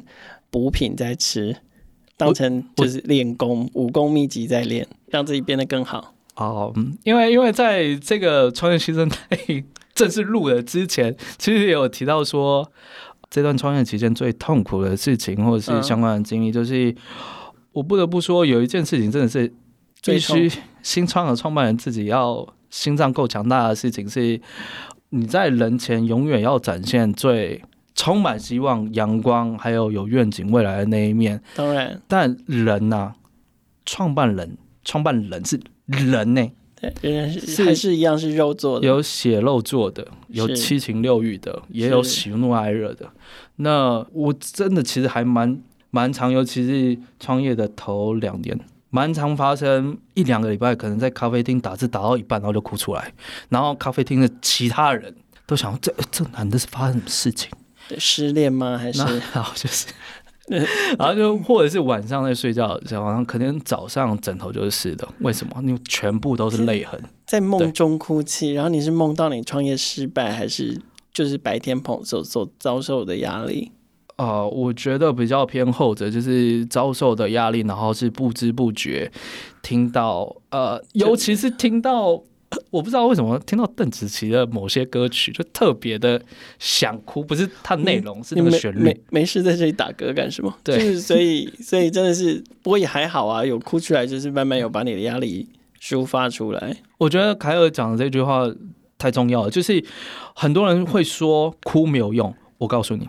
[0.50, 1.56] 补品在吃，
[2.16, 6.14] 当成就是练功武功秘籍在练，让自己变得更好。
[6.36, 6.72] 哦，
[7.04, 9.16] 因为因为在这个创业新生代
[9.94, 12.70] 正式录的之前，其实也有提到说，
[13.30, 16.96] 这段创业期间最痛苦的事情，或者是相关的经历，就是、嗯、
[17.72, 19.52] 我不得不说，有一件事情真的是
[20.02, 20.50] 必须
[20.82, 24.38] 新创的创办人自己要心脏够强大的事情，是
[25.08, 27.62] 你在人前永远要展现最
[27.96, 31.42] 充满希望、阳光，还有有愿景未来的那一面。
[31.56, 33.16] 当然，但人呐、啊，
[33.84, 35.58] 创办人，创办人是。
[35.88, 36.50] 人呢、
[37.00, 43.08] 人是还是一样是肉做的，有血肉做的，有七情六欲的，也有喜怒哀乐的。
[43.54, 48.58] 那我真的其实还蛮蛮常，尤其是创业的头两年，
[48.90, 53.12] 蛮常发生一两个礼拜，可能在咖啡厅打字打到一半，然后就哭出来，
[53.48, 55.14] 然后咖啡厅的其他人
[55.46, 57.48] 都想：这这男的是发生什么事情？
[57.98, 58.76] 失恋吗？
[58.76, 59.00] 还是
[59.34, 59.86] 然后就是。
[60.96, 65.06] 然后就或者是晚上在睡觉的时候，然后可能早上枕头就是湿的。
[65.18, 65.60] 为什么？
[65.60, 68.52] 你全部都是泪痕，在梦中哭泣。
[68.52, 70.80] 然后你是梦到你创业失败，还是
[71.12, 73.72] 就是白天碰所所遭受的压力？
[74.14, 79.10] 啊、呃，我觉得比较偏后者，就是遭受的压力，然后是不知不觉
[79.62, 82.22] 听到呃，尤其是听到。
[82.70, 86.20] 我不知道为什么听到邓紫棋的某些歌曲就特别的
[86.58, 88.80] 想哭，不是它内容，是那个旋律。
[88.80, 90.54] 没没事在这里打嗝干什么？
[90.62, 95.48] 对，就是所以所以真的是，不过也还好啊，有哭出来，就是慢慢有把你的压力
[95.80, 96.76] 抒发出来。
[96.98, 98.48] 我觉得凯尔讲的这句话
[98.98, 99.84] 太重要了，就是
[100.34, 103.08] 很多人会说哭没有用，我告诉你，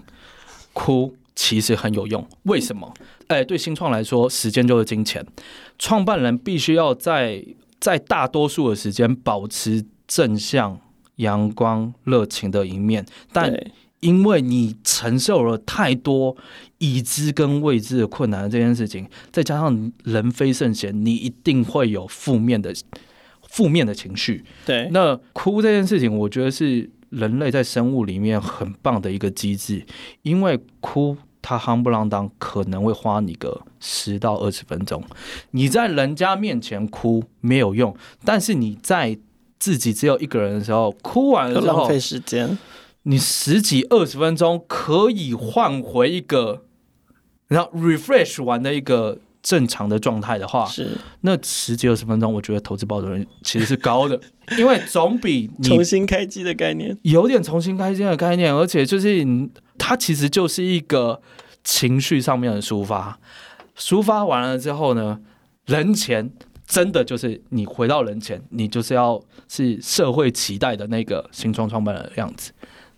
[0.73, 2.27] 哭其实很有用。
[2.43, 2.93] 为什么？
[3.27, 5.25] 哎，对新创来说，时间就是金钱，
[5.77, 7.43] 创办人必须要在。
[7.79, 10.79] 在大多数的时间保持正向、
[11.17, 13.53] 阳光、热情的一面，但
[13.99, 16.35] 因为你承受了太多
[16.77, 22.73] 已知跟未知的困难的这件事情，再加上人非圣贤，你一定会有负面的
[23.49, 24.43] 负面的情绪。
[24.65, 29.85] 对，那哭这件事情，我觉得是人类在生物里面很棒的一个机制，
[30.23, 31.17] 因为哭。
[31.49, 35.01] 他夯不啷当，可能会花你个十到二十分钟。
[35.51, 37.95] 你在人家面前哭没有用，
[38.25, 39.17] 但是你在
[39.57, 42.57] 自己只有一个人的时候，哭完了之后，浪费时间。
[43.03, 46.63] 你十几二十分钟可以换回一个，
[47.47, 54.19] 然后 refresh 完的一个正常的状态的话，是那十几二十分钟，我觉得投资报酬率其实是高的，
[54.57, 59.25] 因为总比重新开机的概念有点重新开机的概念，而且就是
[59.77, 61.21] 它其实就是一个。
[61.63, 63.19] 情绪上面的抒发，
[63.77, 65.19] 抒发完了之后呢，
[65.65, 66.31] 人前
[66.65, 72.53] 真的就是你回到人前，你就是要是社会期待的那个新创创办人的样子。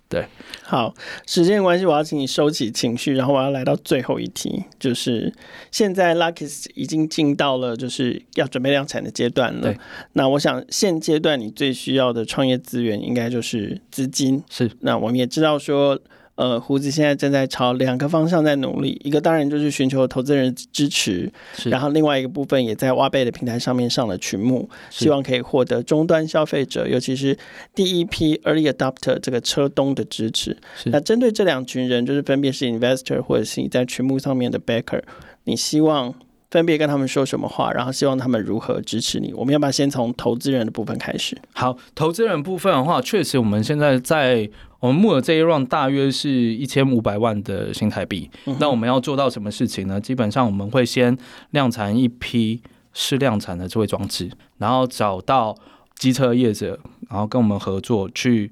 [0.09, 0.25] 对，
[0.63, 0.93] 好，
[1.27, 5.31] 时间关系，我要请你收起情绪，然后我要来到最后一题，就是
[5.71, 9.61] 现在 Luckys 已经进到了就是要准备量产的阶段了。
[9.61, 9.77] 对，
[10.13, 14.43] 那我想现阶段你最需要的创业资源应该就是资金。
[14.49, 15.99] 是，那我们也知道说。
[16.39, 21.29] 呃，胡子现在正在朝两个方向在努力，一个当然就是寻求投资人支持，
[21.65, 27.37] 然后另外一个部分也在挖贝的平台上面上了群目，希望可以获得终端消费者，尤其是
[27.75, 30.55] 第一批 early adopter 这个车东的支持。
[30.85, 35.01] 那针对这两群人，就是分别是 investor 或者是你在群目上面的 backer，
[35.43, 36.15] 你希望
[36.49, 39.33] 分别跟他们说什么话，然后希望他们如何支持你？
[39.33, 41.37] 我们要不要先从投资人的部分开始？
[41.51, 44.49] 好，投资人部分的话，确实我们现在在。
[44.79, 48.29] 我们募的这一 round 大约是一千五百万的新台币。
[48.59, 49.99] 那我们要做到什么事情呢？
[49.99, 51.17] 基本上我们会先
[51.51, 52.61] 量产一批
[52.93, 55.55] 试量产的这位装置，然后找到
[55.95, 58.51] 机车业者，然后跟我们合作，去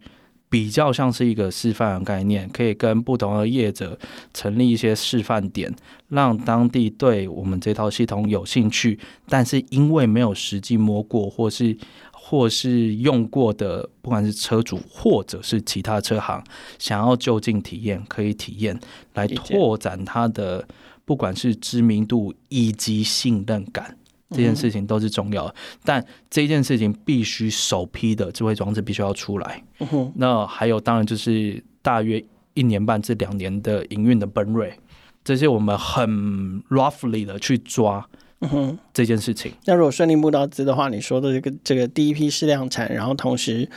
[0.49, 3.97] 比较像是一个示范的概念，可以跟不同的业者
[4.33, 5.73] 成立一些示范点，
[6.09, 8.99] 让当地对我们这套系统有兴趣，
[9.29, 11.77] 但是因为没有实际摸过或是。
[12.29, 16.43] 或是用过的，不管是车主或者是其他车行，
[16.77, 18.77] 想要就近体验，可以体验
[19.13, 20.67] 来拓展它的
[21.05, 23.97] 不管是知名度以及信任感，
[24.31, 25.55] 这件事情都是重要的。
[25.85, 29.63] 但这件事情必须首批的智慧装置必须要出来。
[30.15, 32.21] 那还有，当然就是大约
[32.55, 34.73] 一年半至两年的营运的 burn rate，
[35.23, 38.05] 这些我们很 roughly 的去抓。
[38.39, 39.51] 嗯哼，这件事情。
[39.65, 43.67] 那如果顺利募到资的话，你说的这个这个第一批试量产，然后同时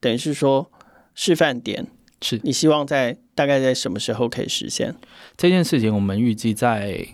[0.00, 0.70] 等于是说
[1.14, 1.86] 示范点，
[2.20, 4.94] 是你希望在大概在什么时候可以实现
[5.36, 5.94] 这件事情？
[5.94, 7.06] 我们预计在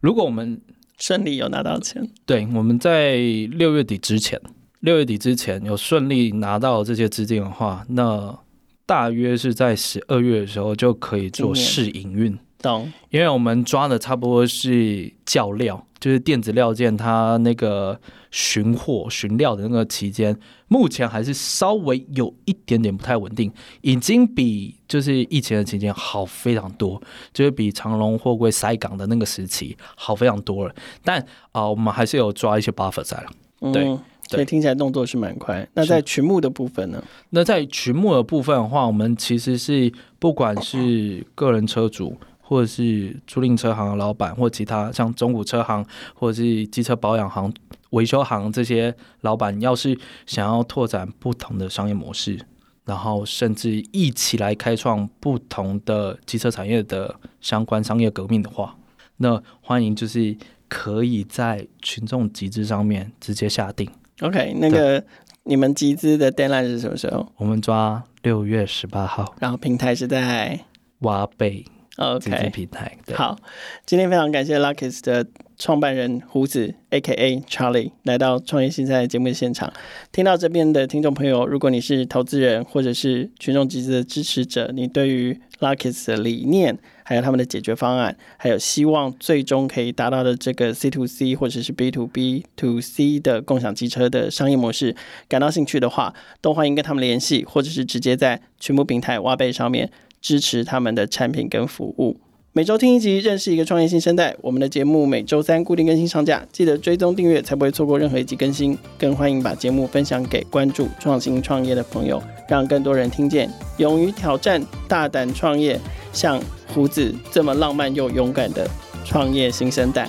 [0.00, 0.60] 如果我们
[0.98, 3.16] 顺利有拿到钱，对，我们在
[3.50, 4.40] 六月底之前，
[4.80, 8.38] 六月底之前有顺利拿到这些资金的话，那
[8.86, 12.38] 大约是在十二月的时候就可以做试营运。
[12.60, 20.38] 懂，因为我们抓的差不多是教料，就是电子料件，它那个寻货寻料的那个期间，
[20.68, 27.00] 目前还是稍微有一点点不太稳定，已经比就是疫情的期间好非常多，
[27.32, 30.74] 就是比长隆货柜塞港的那个时期好非常多了。
[31.02, 31.20] 但
[31.52, 33.88] 啊、呃，我们还是有抓一些 buffer 在了，对。
[33.88, 35.66] 嗯所以听起来动作是蛮快。
[35.72, 37.02] 那在群募的部分呢？
[37.30, 42.14] 那在群募的部分的话，我们其实是不管是个人车主，
[42.48, 45.84] 或者是租赁车行的老板，或其他像中古车行，
[46.14, 47.52] 或者是机车保养行、
[47.90, 52.40] 维修行这些老板，要是想要拓展不同的商业模式，
[52.86, 58.78] 然后甚至一起来开创不同的机车产业的相关商业革命的话，
[59.18, 60.34] 那欢迎就是
[60.68, 63.86] 可以在群众集资上面直接下定。
[64.22, 65.04] OK，那个
[65.42, 67.30] 你们集资的 deadline 是什么时候？
[67.36, 70.58] 我们抓六月十八号，然后平台是在
[71.00, 71.66] 挖贝
[71.98, 72.96] OK 平台。
[73.06, 73.14] Okay.
[73.14, 73.36] 好，
[73.84, 75.26] 今天非常感谢 Lucky's 的
[75.56, 79.72] 创办人胡子 AKA Charlie 来到创业新声带节目的现场。
[80.12, 94.94] 听到这边的听众朋友，如果你是投资人或者是群众集资的支持者，你对于 Lucky's 的理念，还有他们的解决方案，还有希望最终可以达到的这个 C to C 或者是 B to B to C 的共享机车的商业模式，
[95.28, 99.90] 感到兴趣的话，都欢迎跟他们联系，或者是直接在群募平台挖贝上面
[100.20, 102.16] 支持他们的产品跟服务。
[102.52, 104.34] 每周听一集，认识一个创业新生代。
[104.40, 108.76] 我们的节目每周三固定更新上架，记得追踪订阅，才不会错过任何一集更新。
[108.98, 113.48] 更欢迎把节目分享给关注创新创业的朋友，让更多人听见。
[113.76, 115.78] 勇于挑战，大胆创业，
[116.12, 116.40] 像
[116.74, 118.68] 胡子这么浪漫又勇敢的
[119.04, 120.08] 创业新生代。